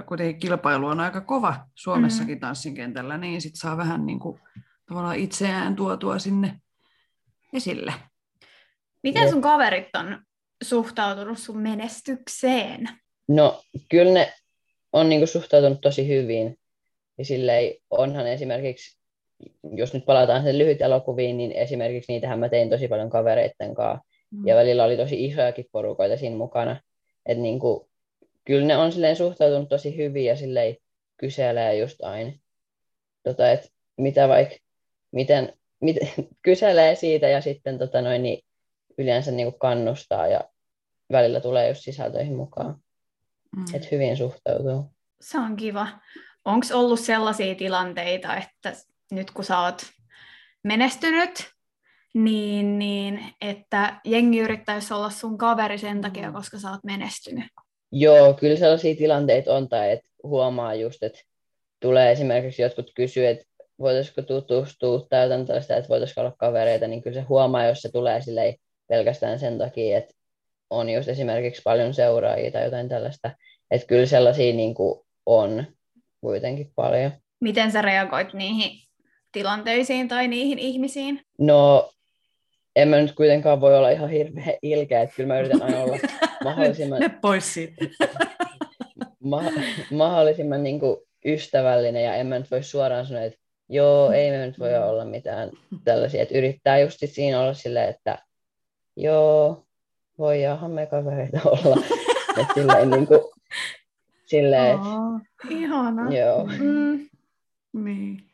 [0.06, 2.40] kuitenkin kilpailu on aika kova Suomessakin mm.
[2.40, 4.40] tanssin kentällä, niin sit saa vähän niin kuin,
[4.86, 6.60] tavallaan itseään tuotua sinne
[7.52, 7.92] esille.
[9.02, 10.22] Miten sun kaverit on
[10.62, 12.88] suhtautunut sun menestykseen?
[13.28, 14.32] No kyllä ne
[14.92, 16.59] on niin kuin suhtautunut tosi hyvin.
[17.20, 18.98] Ja silleen onhan esimerkiksi,
[19.76, 24.06] jos nyt palataan sen lyhyt elokuviin, niin esimerkiksi niitähän mä tein tosi paljon kavereitten kanssa.
[24.30, 24.46] Mm.
[24.46, 26.80] Ja välillä oli tosi isojakin porukoita siinä mukana.
[27.26, 27.88] Että niin kuin,
[28.44, 30.76] kyllä ne on silleen suhtautunut tosi hyvin ja silleen
[31.16, 32.32] kyselee just aina.
[33.22, 34.56] Tota, että mitä vaikka,
[35.12, 36.08] miten, miten
[36.42, 38.44] kyselee siitä ja sitten tota noin, niin
[38.98, 40.40] yleensä niin kuin kannustaa ja
[41.12, 42.76] välillä tulee just sisältöihin mukaan.
[43.56, 43.64] Mm.
[43.74, 44.84] Että hyvin suhtautuu.
[45.20, 45.88] Se on kiva.
[46.44, 48.72] Onko ollut sellaisia tilanteita, että
[49.10, 49.82] nyt kun sä oot
[50.64, 51.50] menestynyt,
[52.14, 56.34] niin, niin että jengi yrittäisi olla sun kaveri sen takia, mm.
[56.34, 57.44] koska sä oot menestynyt?
[57.92, 61.20] Joo, kyllä sellaisia tilanteita on, tai että huomaa just, että
[61.80, 63.44] tulee esimerkiksi jotkut kysyä, että
[63.78, 67.90] voitaisiko tutustua tai jotain tällaista, että voitaisiko olla kavereita, niin kyllä se huomaa, jos se
[67.92, 68.54] tulee silleen
[68.88, 70.14] pelkästään sen takia, että
[70.70, 73.30] on just esimerkiksi paljon seuraajia tai jotain tällaista.
[73.70, 75.66] Että kyllä sellaisia niin kuin on
[76.20, 77.12] kuitenkin paljon.
[77.40, 78.70] Miten sä reagoit niihin
[79.32, 81.22] tilanteisiin tai niihin ihmisiin?
[81.38, 81.90] No,
[82.76, 85.96] en mä nyt kuitenkaan voi olla ihan hirveän ilkeä, että kyllä mä yritän aina olla
[86.44, 87.00] mahdollisimman...
[87.00, 87.84] ne pois siitä.
[89.24, 89.52] ma-
[89.90, 94.46] mahdollisimman niin kuin ystävällinen ja en mä nyt voi suoraan sanoa, että joo, ei me
[94.46, 95.50] nyt voi olla mitään
[95.84, 98.18] tällaisia, että yrittää just siinä olla silleen, että
[98.96, 99.64] joo,
[100.18, 101.82] voidaanhan me kavereita olla.
[102.40, 103.20] että silleen niin kuin,
[104.30, 106.12] silleen, oh, ihana.
[106.12, 106.46] Joo.
[106.46, 107.08] Mm.
[107.84, 108.30] Niin.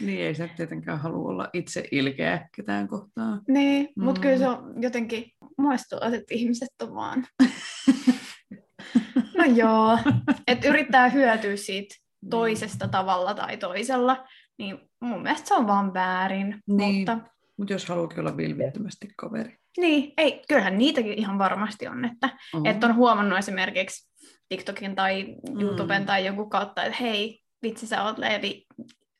[0.00, 3.42] Niin, ei se tietenkään halua olla itse ilkeä ketään kohtaan.
[3.48, 4.04] Niin, mm.
[4.04, 7.26] mutta kyllä se on jotenkin, muistuu, että ihmiset on vaan...
[9.38, 9.98] no joo,
[10.46, 11.94] että yrittää hyötyä siitä
[12.30, 14.26] toisesta tavalla tai toisella,
[14.58, 16.62] niin mun mielestä se on vaan väärin.
[16.68, 16.96] Niin.
[16.96, 17.18] Mutta
[17.56, 19.56] Mutta jos haluakin olla vilpittömästi kaveri.
[19.76, 22.68] Niin, ei, kyllähän niitäkin ihan varmasti on, että, uh-huh.
[22.68, 24.08] että on huomannut esimerkiksi
[24.48, 26.06] TikTokin tai YouTuben mm.
[26.06, 28.66] tai joku kautta, että hei, vitsi sä oot Leevi,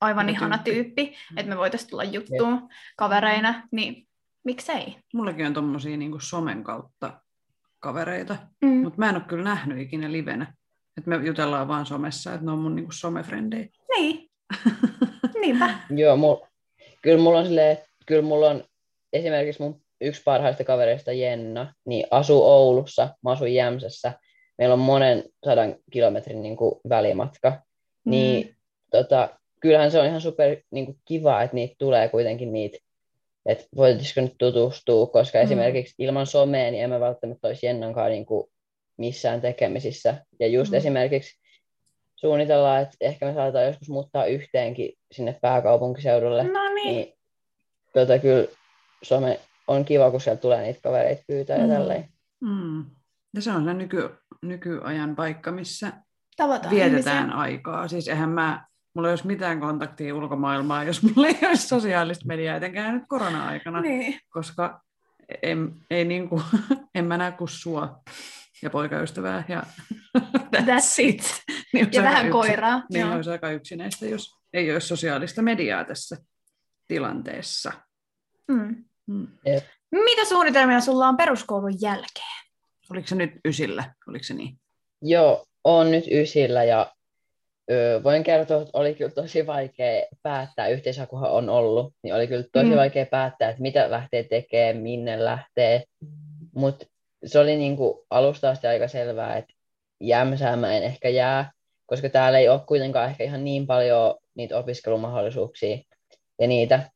[0.00, 0.84] aivan Hyvä ihana tyyppi.
[1.04, 1.38] tyyppi, mm.
[1.38, 4.08] että me voitaisiin tulla juttuun kavereina, niin
[4.44, 4.96] miksei?
[5.14, 7.20] Mullakin on tommosia niin somen kautta
[7.80, 8.68] kavereita, Mm.
[8.68, 10.54] mutta mä en ole kyllä nähnyt ikinä livenä.
[10.98, 13.66] Et me jutellaan vaan somessa, että ne on mun niin somefrendejä.
[13.96, 14.30] Niin,
[15.40, 15.70] niinpä.
[15.90, 16.36] Joo, mul,
[17.02, 18.64] kyllä mulla on silleen, kyllä mulla on
[19.12, 24.12] esimerkiksi mun yksi parhaista kavereista Jenna, niin asuu Oulussa, mä asun Jämsässä.
[24.58, 27.50] Meillä on monen sadan kilometrin niin kuin, välimatka.
[27.50, 28.10] Mm.
[28.10, 28.56] Niin
[28.90, 29.28] tota,
[29.60, 32.78] kyllähän se on ihan super niin kuin, kiva, että niitä tulee kuitenkin niitä,
[33.46, 35.44] että voitaisiko nyt tutustua, koska Mm.
[35.44, 38.50] esimerkiksi ilman somea niin en mä välttämättä olisi Jennankaan niin kuin,
[38.96, 40.14] missään tekemisissä.
[40.40, 40.76] Ja just Mm.
[40.76, 41.38] esimerkiksi
[42.16, 46.42] suunnitellaan, että ehkä me saadaan joskus muuttaa yhteenkin sinne pääkaupunkiseudulle.
[46.42, 46.86] No niin.
[46.96, 47.12] Niin,
[47.92, 48.48] tota, kyllä
[49.02, 51.72] some on kiva, kun sieltä tulee niitä kavereita pyytää ja Mm.
[51.72, 52.08] tälleen.
[52.40, 52.84] Mm.
[53.36, 54.10] Ja se on se nyky,
[54.42, 55.92] nykyajan paikka, missä
[56.36, 57.38] Tavataan vietetään ihmisiä.
[57.40, 57.88] aikaa.
[57.88, 62.56] Siis eihän mä, mulla ei olisi mitään kontaktia ulkomaailmaan, jos mulla ei olisi sosiaalista mediaa,
[62.56, 64.20] etenkään nyt korona-aikana, Niin.
[64.28, 64.80] koska
[65.42, 66.42] en, ei niin kuin,
[66.94, 68.00] en mä näe kuin sua
[68.62, 69.62] ja poikaystävää ja
[70.56, 71.42] That's it.
[71.72, 72.82] niin olisi Ja aika vähän yksin- koiraa.
[72.92, 73.14] Niin joo.
[73.16, 76.16] olisi aika yksinäistä, jos ei olisi sosiaalista mediaa tässä
[76.88, 77.72] tilanteessa.
[78.48, 78.84] Mm.
[79.06, 79.26] Mm.
[79.92, 82.45] Mitä suunnitelmia sulla on peruskoulun jälkeen?
[82.90, 83.84] Oliko se nyt ysillä?
[84.08, 84.58] Oliko se niin?
[85.02, 86.92] Joo, on nyt ysillä ja
[87.70, 92.44] öö, voin kertoa, että oli kyllä tosi vaikea päättää, yhteishakuhan on ollut, niin oli kyllä
[92.52, 92.76] tosi mm.
[92.76, 95.84] vaikea päättää, että mitä lähtee tekemään, minne lähtee,
[96.54, 96.86] mutta
[97.24, 99.56] se oli niinku alusta asti aika selvää, että
[100.00, 101.52] Jämsään mä en ehkä jää,
[101.86, 105.78] koska täällä ei ole kuitenkaan ehkä ihan niin paljon niitä opiskelumahdollisuuksia
[106.40, 106.90] ja niitä.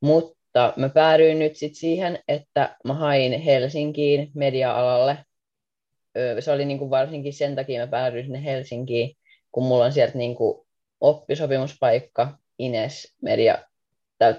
[0.00, 0.39] Mutta
[0.76, 5.18] mä päädyin nyt sit siihen, että mä hain Helsinkiin media-alalle.
[6.40, 9.16] Se oli niinku varsinkin sen takia mä päädyin sinne Helsinkiin,
[9.52, 10.66] kun mulla on sieltä niinku
[11.00, 13.58] oppisopimuspaikka Ines Media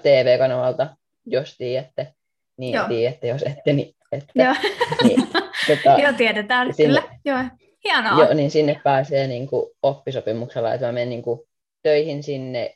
[0.02, 0.96] TV-kanavalta,
[1.26, 2.14] jos tiedätte.
[2.56, 2.88] Niin Joo.
[2.88, 4.54] tiedätte, jos ette, niin että, Joo.
[5.08, 5.28] Niin,
[5.66, 7.18] tota, Joo, tiedetään, sinne, kyllä.
[7.24, 7.38] Joo.
[7.84, 8.18] Hienoa.
[8.18, 11.40] Joo, niin sinne pääsee niin kuin oppisopimuksella, että mä menen niin kuin
[11.82, 12.74] töihin sinne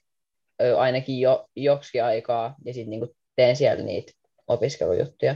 [0.76, 4.12] ainakin jo, joksikin aikaa ja sitten niin teen siellä niitä
[4.48, 5.34] opiskelujuttuja.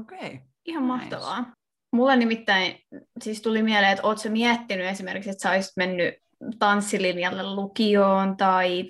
[0.00, 0.18] Okei.
[0.18, 0.38] Okay.
[0.66, 0.92] Ihan nice.
[0.92, 1.52] mahtavaa.
[1.92, 2.80] Mulle nimittäin
[3.22, 6.14] siis tuli mieleen, että ootko miettinyt esimerkiksi, että sä olisit mennyt
[6.58, 8.84] tanssilinjalle lukioon tai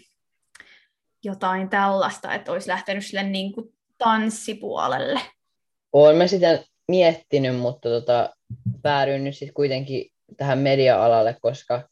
[1.24, 5.20] jotain tällaista, että olisi lähtenyt sille niin kuin tanssipuolelle?
[5.92, 8.34] Olen mä sitä miettinyt, mutta tota,
[8.82, 11.88] päädyin nyt sitten kuitenkin tähän media-alalle, koska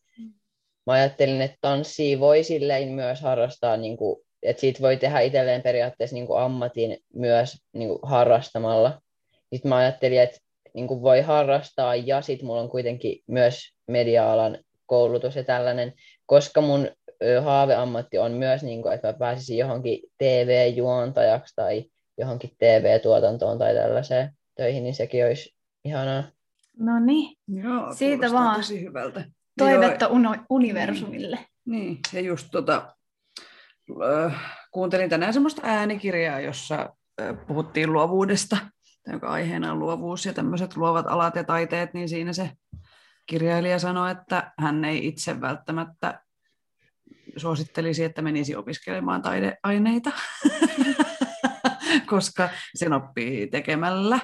[0.87, 5.63] mä ajattelin, että tanssia voi silleen myös harrastaa, niin kuin, että siitä voi tehdä itselleen
[5.63, 9.01] periaatteessa niin kuin ammatin myös niin kuin harrastamalla.
[9.53, 10.39] Sitten mä ajattelin, että
[10.75, 15.93] niin kuin voi harrastaa ja sitten mulla on kuitenkin myös media-alan koulutus ja tällainen,
[16.27, 16.89] koska mun
[17.45, 21.85] haaveammatti on myös, niin kuin, että mä pääsisin johonkin TV-juontajaksi tai
[22.19, 26.25] johonkin TV-tuotantoon tai tällaiseen töihin, niin sekin olisi ihanaa.
[26.79, 29.25] No niin, Joo, siitä vaan tosi hyvältä.
[29.59, 30.37] toivetta Joo.
[30.51, 31.39] universumille.
[31.67, 31.99] Niin, niin.
[32.13, 32.97] ja just tota,
[34.71, 38.57] kuuntelin tänään semmoista äänikirjaa, jossa äh, puhuttiin luovuudesta,
[39.07, 42.51] jonka aiheena on luovuus ja tämmöiset luovat alat ja taiteet, niin siinä se
[43.27, 46.21] kirjailija sanoi, että hän ei itse välttämättä
[47.37, 50.11] suosittelisi, että menisi opiskelemaan taideaineita,
[52.11, 54.19] koska sen oppii tekemällä.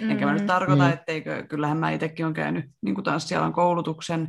[0.00, 0.46] Mm, Enkä mä nyt mm.
[0.46, 0.92] tarkoita, mm.
[0.92, 4.28] etteikö, kyllähän mä itsekin olen käynyt niin kuin tanssialan koulutuksen,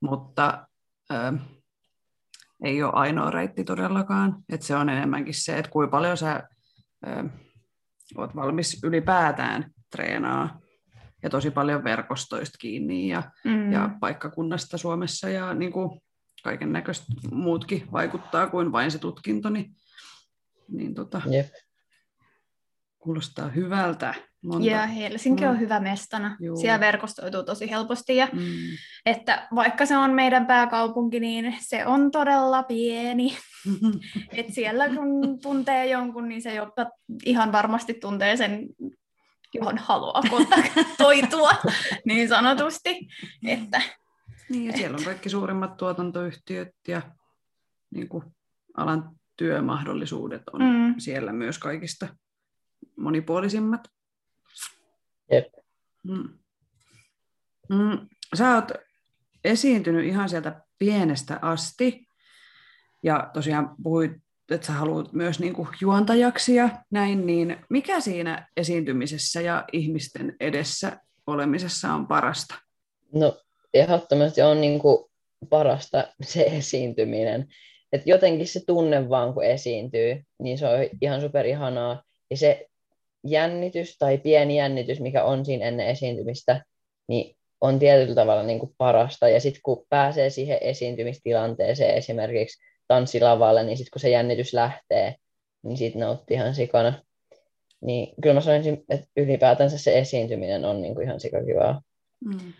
[0.00, 0.66] mutta
[1.12, 1.32] ö,
[2.64, 4.36] ei ole ainoa reitti todellakaan.
[4.52, 6.48] Et se on enemmänkin se, että kuinka paljon sä
[7.06, 7.24] ö,
[8.16, 10.60] oot valmis ylipäätään treenaa
[11.22, 13.72] ja tosi paljon verkostoista kiinni ja, mm.
[13.72, 16.00] ja paikkakunnasta Suomessa ja niin kuin
[16.42, 19.74] kaiken näköistä muutkin vaikuttaa kuin vain se tutkinto, niin,
[20.68, 21.46] niin tota, yep.
[22.98, 24.14] kuulostaa hyvältä.
[24.44, 24.68] Monta.
[24.68, 25.60] Ja Helsinki on mm.
[25.60, 26.36] hyvä mestana.
[26.40, 26.56] Juu.
[26.56, 28.16] Siellä verkostoituu tosi helposti.
[28.16, 28.40] Ja, mm.
[29.06, 33.36] että vaikka se on meidän pääkaupunki, niin se on todella pieni.
[34.38, 36.90] Et siellä kun tuntee jonkun, niin se jopa
[37.24, 38.68] ihan varmasti tuntee sen,
[39.54, 41.50] johon haluaa kontaktoitua,
[42.06, 43.08] niin sanotusti.
[43.46, 43.82] Että,
[44.48, 47.02] niin, ja siellä on kaikki suurimmat tuotantoyhtiöt ja
[47.94, 48.24] niin kuin,
[48.76, 50.94] alan työmahdollisuudet on mm.
[50.98, 52.08] siellä myös kaikista
[52.96, 53.88] monipuolisimmat.
[55.32, 55.52] Jep.
[56.02, 56.28] Mm.
[57.68, 58.08] Mm.
[58.34, 58.72] Sä oot
[59.44, 62.06] esiintynyt ihan sieltä pienestä asti,
[63.02, 64.12] ja tosiaan puhuit,
[64.50, 70.36] että sä haluat myös niin kuin juontajaksi ja näin, niin mikä siinä esiintymisessä ja ihmisten
[70.40, 72.54] edessä olemisessa on parasta?
[73.14, 73.40] No
[73.74, 75.10] ehdottomasti on niin kuin
[75.50, 77.48] parasta se esiintyminen.
[77.92, 82.02] että jotenkin se tunne vaan, kun esiintyy, niin se on ihan super ihanaa.
[82.30, 82.66] Ja se
[83.24, 86.64] jännitys tai pieni jännitys, mikä on siinä ennen esiintymistä,
[87.08, 89.28] niin on tietyllä tavalla niin kuin parasta.
[89.28, 95.14] Ja sitten kun pääsee siihen esiintymistilanteeseen esimerkiksi tanssilavalle, niin sitten kun se jännitys lähtee,
[95.62, 97.02] niin siitä nauttii ihan sikana.
[97.80, 101.82] Niin kyllä mä sanoisin, että ylipäätänsä se esiintyminen on niin kuin ihan sikakivaa.
[102.24, 102.52] Mm.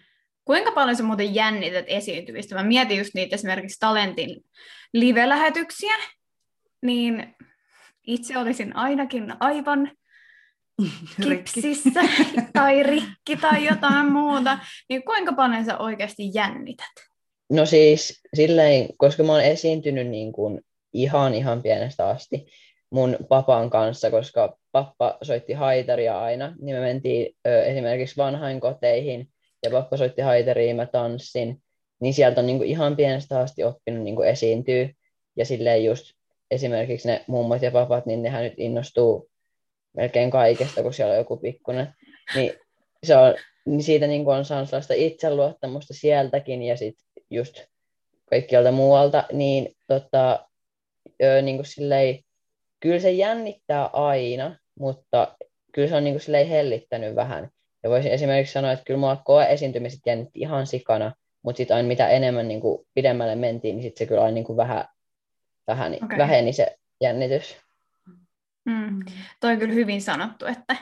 [0.45, 2.55] Kuinka paljon sä muuten jännität esiintymistä?
[2.55, 4.45] Mä mietin just niitä esimerkiksi Talentin
[4.93, 5.95] live-lähetyksiä,
[6.83, 7.35] niin
[8.07, 9.91] itse olisin ainakin aivan
[11.25, 12.01] kipsissä
[12.53, 14.59] tai rikki tai jotain muuta,
[14.89, 16.93] niin kuinka paljon sä oikeasti jännität?
[17.51, 20.61] No siis silleen, koska mä oon esiintynyt niin kuin
[20.93, 22.47] ihan ihan pienestä asti
[22.91, 29.29] mun papan kanssa, koska pappa soitti haitaria aina, niin me mentiin ö, esimerkiksi vanhainkoteihin
[29.63, 31.63] ja pappa soitti haitaria, mä tanssin,
[32.01, 34.89] niin sieltä on niin kuin ihan pienestä asti oppinut niin kuin esiintyä.
[35.37, 36.05] Ja silleen just
[36.51, 39.31] esimerkiksi ne mummot ja papat, niin nehän nyt innostuu
[39.93, 41.95] melkein kaikesta, kun siellä on joku pikkunen.
[42.35, 42.53] Niin,
[43.05, 43.35] se on,
[43.67, 47.65] niin siitä niin on saanut sellaista itseluottamusta sieltäkin ja sitten just
[48.31, 50.49] kaikkialta muualta, niin, tota,
[51.43, 52.19] niin kuin silleen,
[52.81, 55.37] kyllä se jännittää aina, mutta
[55.73, 57.49] kyllä se on niin kuin silleen hellittänyt vähän.
[57.83, 61.13] Ja voisin esimerkiksi sanoa, että kyllä mua koe esiintymiset jännitti ihan sikana,
[61.43, 64.45] mutta sitten aina mitä enemmän niin kuin pidemmälle mentiin, niin sitten se kyllä aina niin
[64.45, 64.85] kuin vähän,
[65.67, 66.19] vähän okay.
[66.19, 67.57] väheni se jännitys.
[68.65, 69.01] Mm.
[69.41, 70.77] Toi on kyllä hyvin sanottu, että,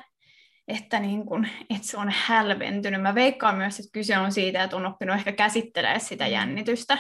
[0.69, 3.03] että, niin kun, että se on hälventynyt.
[3.03, 6.99] Mä veikkaan myös, että kyse on siitä, että on oppinut ehkä käsittelemään sitä jännitystä.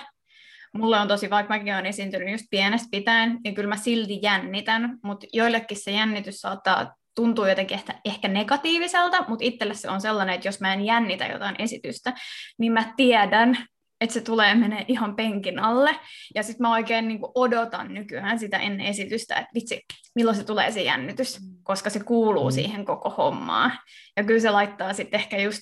[0.74, 4.98] Mulle on tosi, vaikka mäkin olen esiintynyt just pienestä pitäen, niin kyllä mä silti jännitän,
[5.04, 10.34] mutta joillekin se jännitys saattaa tuntua jotenkin ehkä, ehkä negatiiviselta, mutta itselle se on sellainen,
[10.34, 12.12] että jos mä en jännitä jotain esitystä,
[12.58, 13.56] niin mä tiedän,
[14.00, 15.96] että se tulee menee ihan penkin alle.
[16.34, 19.80] Ja sitten mä oikein niin kuin odotan nykyään sitä ennen esitystä, että vitsi,
[20.14, 22.54] milloin se tulee se jännitys, koska se kuuluu Mm.
[22.54, 23.72] siihen koko hommaan.
[24.16, 25.60] Ja kyllä se laittaa sitten ehkä just,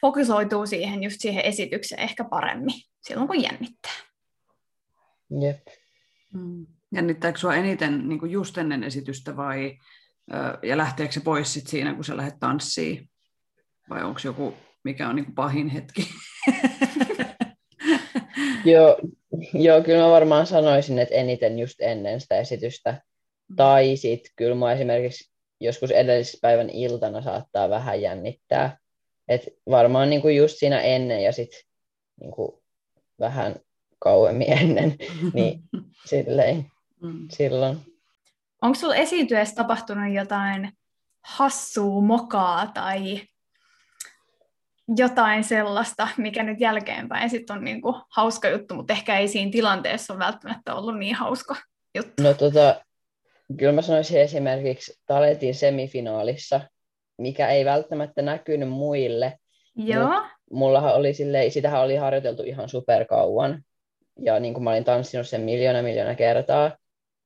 [0.00, 3.92] fokusoituu siihen just siihen esitykseen ehkä paremmin, silloin kun jännittää.
[5.40, 5.66] Jep.
[6.32, 6.66] Mm.
[6.94, 9.78] Jännittääkö sinua eniten niin kuin just ennen esitystä vai,
[10.62, 13.10] ja lähteekö se pois sit siinä, kun sä lähdet tanssiin?
[13.90, 16.08] Vai onko joku, mikä on niin kuin pahin hetki?
[18.64, 18.98] Joo,
[19.54, 23.02] joo, kyllä mä varmaan sanoisin, että eniten just ennen sitä esitystä.
[23.56, 28.78] Tai sitten kyllä mä esimerkiksi joskus edellispäivän iltana saattaa vähän jännittää.
[29.28, 31.60] Et varmaan niinku just siinä ennen ja sitten
[32.20, 32.62] niinku
[33.20, 33.56] vähän
[33.98, 34.96] kauemmin ennen,
[35.32, 35.60] niin
[36.10, 36.66] silleen,
[37.00, 37.28] Mm.
[37.30, 37.78] silloin.
[38.62, 40.72] Onko sulla esiintyessä tapahtunut jotain
[41.24, 43.20] hassua mokaa tai
[44.96, 50.12] jotain sellaista, mikä nyt jälkeenpäin sit on niinku hauska juttu, mutta ehkä ei siinä tilanteessa
[50.12, 51.56] ole välttämättä ollut niin hauska
[51.94, 52.22] juttu.
[52.22, 52.84] No tota,
[53.58, 56.60] kyllä mä sanoisin esimerkiksi Talentin semifinaalissa,
[57.18, 59.38] mikä ei välttämättä näkynyt muille.
[59.76, 63.62] Joo, Mullahan oli silleen, sitähän oli harjoiteltu ihan superkauan.
[64.20, 66.76] Ja niin kuin mä olin tanssinut sen miljoona miljoona kertaa,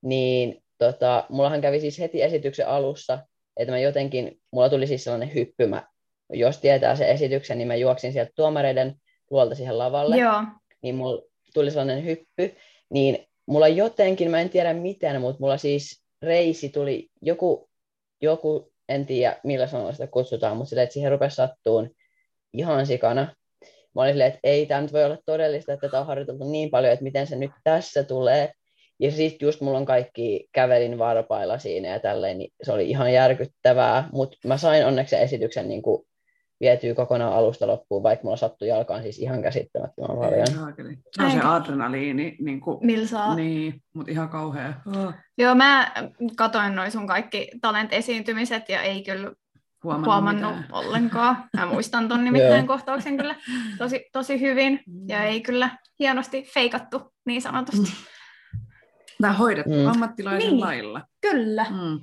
[0.01, 3.19] niin tota, mullahan kävi siis heti esityksen alussa,
[3.57, 5.87] että mä jotenkin, mulla tuli siis sellainen hyppy, mä,
[6.33, 8.95] jos tietää sen esityksen, niin mä juoksin sieltä tuomareiden
[9.31, 10.43] luolta siihen lavalle, joo.
[10.81, 11.21] niin mulla
[11.53, 12.55] tuli sellainen hyppy,
[12.89, 17.69] niin mulla jotenkin, mä en tiedä miten, mutta mulla siis reisi tuli joku,
[18.21, 21.89] joku en tiedä millä sanalla sitä kutsutaan, mutta silleen, että siihen rupesi sattuun
[22.53, 23.35] ihan sikana.
[23.95, 26.69] Mä olin silleen, että ei tämä nyt voi olla todellista, että tätä on harjoiteltu niin
[26.69, 28.51] paljon, että miten se nyt tässä tulee.
[28.99, 33.13] Ja sitten just mulla on kaikki kävelin varpailla siinä ja tälleen, niin se oli ihan
[33.13, 36.08] järkyttävää, mutta mä sain onneksi sen esityksen niin kuin
[36.61, 40.47] vietyä kokonaan alusta loppuun, vaikka mulla sattui jalkaan siis ihan käsittämättömän paljon.
[40.47, 43.35] Se on se adrenaliini, niin, kuin, Millä saa...
[43.35, 44.73] niin mutta ihan kauhea.
[44.97, 45.91] Oh, Joo, mä
[46.35, 49.31] katoin noin sun kaikki talent-esiintymiset ja ei kyllä
[49.83, 50.73] huomannut, huomannut mitään.
[50.73, 51.43] ollenkaan.
[51.57, 53.35] Mä muistan ton nimittäin kohtauksen kyllä
[53.77, 57.91] tosi, tosi hyvin ja ei kyllä hienosti feikattu niin sanotusti.
[59.21, 59.87] Tämä hoidettu Mm.
[59.87, 60.59] ammattilaisen Niin.
[60.59, 61.01] lailla.
[61.21, 61.99] Kyllä, Mm.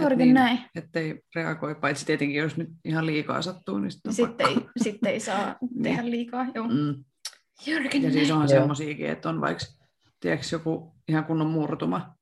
[0.00, 0.34] Juurikin niin.
[0.34, 0.58] näin.
[0.74, 5.20] Ettei reagoi, paitsi tietenkin jos nyt ihan liikaa sattuu, niin sitten Sitten ei, sitten ei
[5.20, 6.46] saa tehdä liikaa.
[6.54, 6.68] Joo.
[6.68, 7.04] Mm.
[7.66, 8.18] Juurikin Ja näin.
[8.18, 9.64] siis on semmoisiakin, että on vaikka
[10.20, 12.14] tiedätkö, joku ihan kunnon murtuma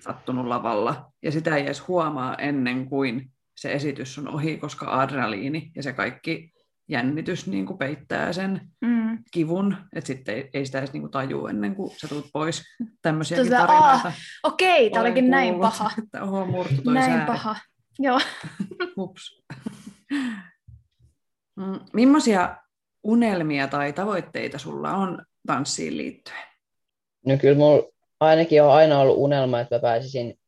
[0.00, 5.72] sattunut lavalla, ja sitä ei edes huomaa ennen kuin se esitys on ohi, koska adrenaliini
[5.76, 6.53] ja se kaikki
[6.88, 9.18] jännitys niin kuin peittää sen Mm.
[9.30, 12.62] kivun, että sitten ei, ei sitä edes niin kuin tajua ennen kuin sä tulet pois.
[13.02, 14.12] Tämmöisiäkin Tosiaan, tarinoita.
[14.42, 15.90] Okei, tämä olikin näin kuullut, paha.
[16.04, 17.26] Että oho, murtu toi Näin sääri.
[17.26, 17.56] paha.
[17.98, 18.20] Joo.
[18.96, 19.42] Hups.
[21.56, 22.56] Mm, Millaisia
[23.02, 26.44] unelmia tai tavoitteita sulla on tanssiin liittyen?
[27.26, 27.82] No kyllä mulla
[28.20, 30.38] ainakin on aina ollut unelma, että mä pääsisin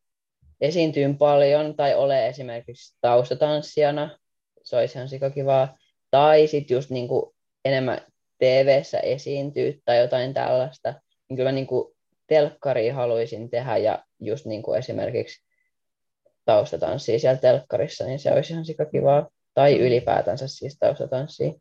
[0.61, 4.17] esiintyyn paljon tai ole esimerkiksi taustatanssijana.
[4.63, 5.77] Se olisi ihan sikakivaa.
[6.11, 7.35] Tai sitten just niinku
[7.65, 8.01] enemmän
[8.37, 10.93] TV-ssä esiintyä tai jotain tällaista.
[11.29, 11.95] Niin kyllä mä niinku
[12.27, 15.45] telkkaria haluaisin tehdä ja just niinku esimerkiksi
[16.45, 19.29] taustatanssia siellä telkkarissa, niin se olisi ihan sikakivaa.
[19.53, 21.53] Tai ylipäätänsä siis taustatanssia.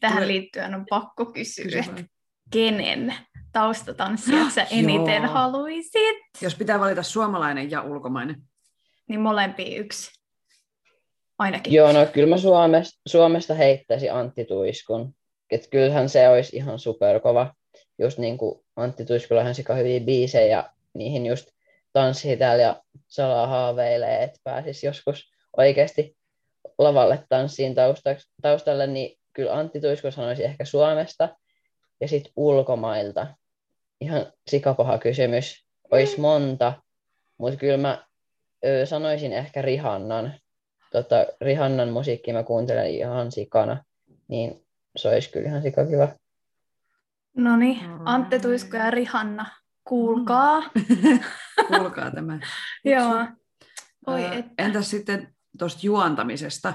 [0.00, 2.04] Tähän liittyen on pakko kysyä, Kysy että
[2.50, 3.14] kenen
[3.52, 5.32] taustatanssijat sä eniten Joo.
[5.32, 6.16] haluaisit?
[6.40, 8.42] Jos pitää valita suomalainen ja ulkomainen.
[9.08, 10.23] Niin molempia yksi.
[11.38, 11.72] Ainakin.
[11.72, 15.14] Joo, no kyllä mä Suomesta, Suomesta heittäisin Antti Tuiskun.
[15.50, 17.54] Et kyllähän se olisi ihan superkova.
[17.98, 21.48] Just niin kuin Antti Tuiskullahan sika hyviä biisejä ja niihin just
[21.92, 26.16] tanssii täällä ja salaa haaveilee, että pääsisi joskus oikeasti
[26.78, 27.74] lavalle tanssiin
[28.42, 31.28] taustalle, niin kyllä Antti Tuisku sanoisi ehkä Suomesta
[32.00, 33.26] ja sitten ulkomailta.
[34.00, 35.66] Ihan sikapaha kysymys.
[35.90, 36.72] Olisi monta,
[37.38, 38.06] mutta kyllä mä
[38.66, 40.34] ö, sanoisin ehkä Rihannan
[40.94, 43.84] tota, Rihannan musiikki mä kuuntelen ihan sikana,
[44.28, 44.64] niin
[44.96, 46.08] se olisi kyllä ihan sikakiva.
[47.36, 49.46] No niin, Antti Tuisku ja Rihanna,
[49.84, 50.62] kuulkaa.
[51.68, 52.38] Kuulkaa tämä.
[52.84, 53.26] Joo.
[54.06, 54.52] Oi että.
[54.58, 56.74] Entäs sitten tuosta juontamisesta,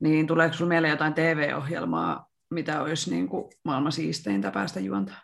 [0.00, 5.22] niin tuleeko sinulla mieleen jotain TV-ohjelmaa, mitä olisi niin kuin maailman siisteintä päästä juontaa?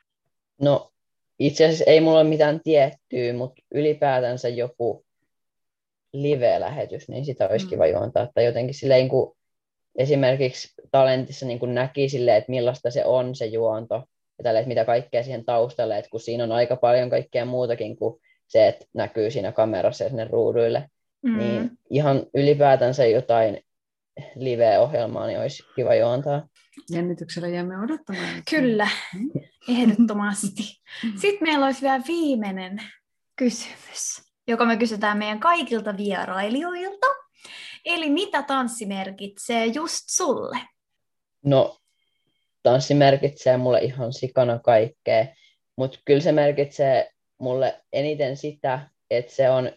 [0.60, 0.92] No
[1.38, 5.03] itse asiassa ei mulla ole mitään tiettyä, mutta ylipäätänsä joku
[6.14, 7.70] live-lähetys, niin sitä olisi mm.
[7.70, 8.28] kiva juontaa.
[8.34, 9.36] Tai jotenkin silleen, kun
[9.96, 13.94] esimerkiksi talentissa niin kuin näki silleen, että millaista se on se juonto,
[14.38, 17.96] ja tälle, että mitä kaikkea siihen taustalle, että kun siinä on aika paljon kaikkea muutakin
[17.96, 20.88] kuin se, että näkyy siinä kamerassa ja sinne ruuduille,
[21.22, 21.38] mm.
[21.38, 23.60] niin ihan ylipäätänsä jotain
[24.34, 26.48] live-ohjelmaa niin olisi kiva juontaa.
[26.90, 28.42] Jännityksellä jäämme odottamaan.
[28.50, 29.30] Kyllä, mm.
[29.68, 30.62] ehdottomasti.
[31.20, 32.78] Sitten meillä olisi vielä viimeinen
[33.36, 37.06] kysymys, joka me kysytään meidän kaikilta vierailijoilta.
[37.84, 40.58] Eli mitä tanssi merkitsee just sulle?
[41.44, 41.76] No,
[42.62, 45.26] tanssi merkitsee mulle ihan sikana kaikkea,
[45.76, 49.72] mutta kyllä se merkitsee mulle eniten sitä, että se on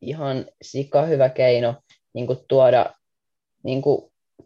[0.00, 1.74] ihan sika hyvä keino
[2.12, 2.94] niin tuoda
[3.62, 3.82] niin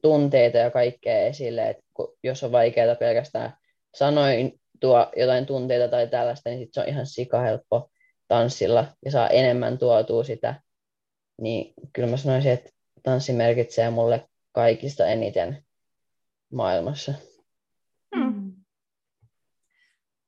[0.03, 1.83] tunteita ja kaikkea esille, että
[2.23, 3.57] jos on vaikeaa pelkästään
[3.95, 7.91] sanoin tuo jotain tunteita tai tällaista, niin sit se on ihan sika helppo
[8.29, 10.61] tanssilla ja saa enemmän tuotua sitä,
[11.41, 12.71] niin kyllä mä sanoisin, että
[13.03, 15.65] tanssi merkitsee mulle kaikista eniten
[16.53, 17.15] maailmassa.
[18.17, 18.53] Hmm.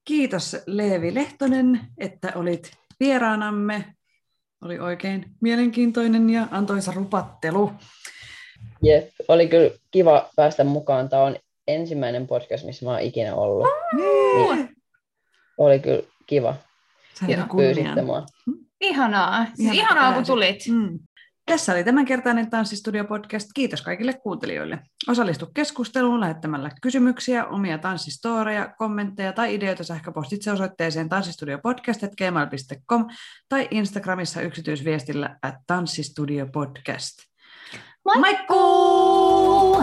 [0.05, 3.85] Kiitos Leevi Lehtonen, että olit vieraanamme.
[4.65, 7.73] Oli oikein mielenkiintoinen ja antoisa rupattelu.
[8.83, 11.09] Jep, oli kyllä kiva päästä mukaan.
[11.09, 11.37] Tämä on
[11.69, 13.67] ensimmäinen podcast, missä mä oon ikinä ollut.
[13.97, 14.77] Niin,
[15.59, 16.55] oli kyllä kiva.
[17.21, 18.27] Sä pyysitte mua.
[18.81, 19.45] Ihanaa.
[19.45, 20.59] Siis ihanaa, ihanaa kun tulit.
[20.71, 20.99] Mm.
[21.49, 23.49] Tässä oli tämänkertainen Tanssistudio-podcast.
[23.55, 24.79] Kiitos kaikille kuuntelijoille.
[25.09, 33.07] Osallistu keskusteluun lähettämällä kysymyksiä, omia tanssistoreja, kommentteja tai ideoita sähköpostitse osoitteeseen tanssistudiopodcast.gmail.com
[33.49, 37.19] tai Instagramissa yksityisviestillä at tanssistudiopodcast.
[38.05, 39.77] Moikkuu!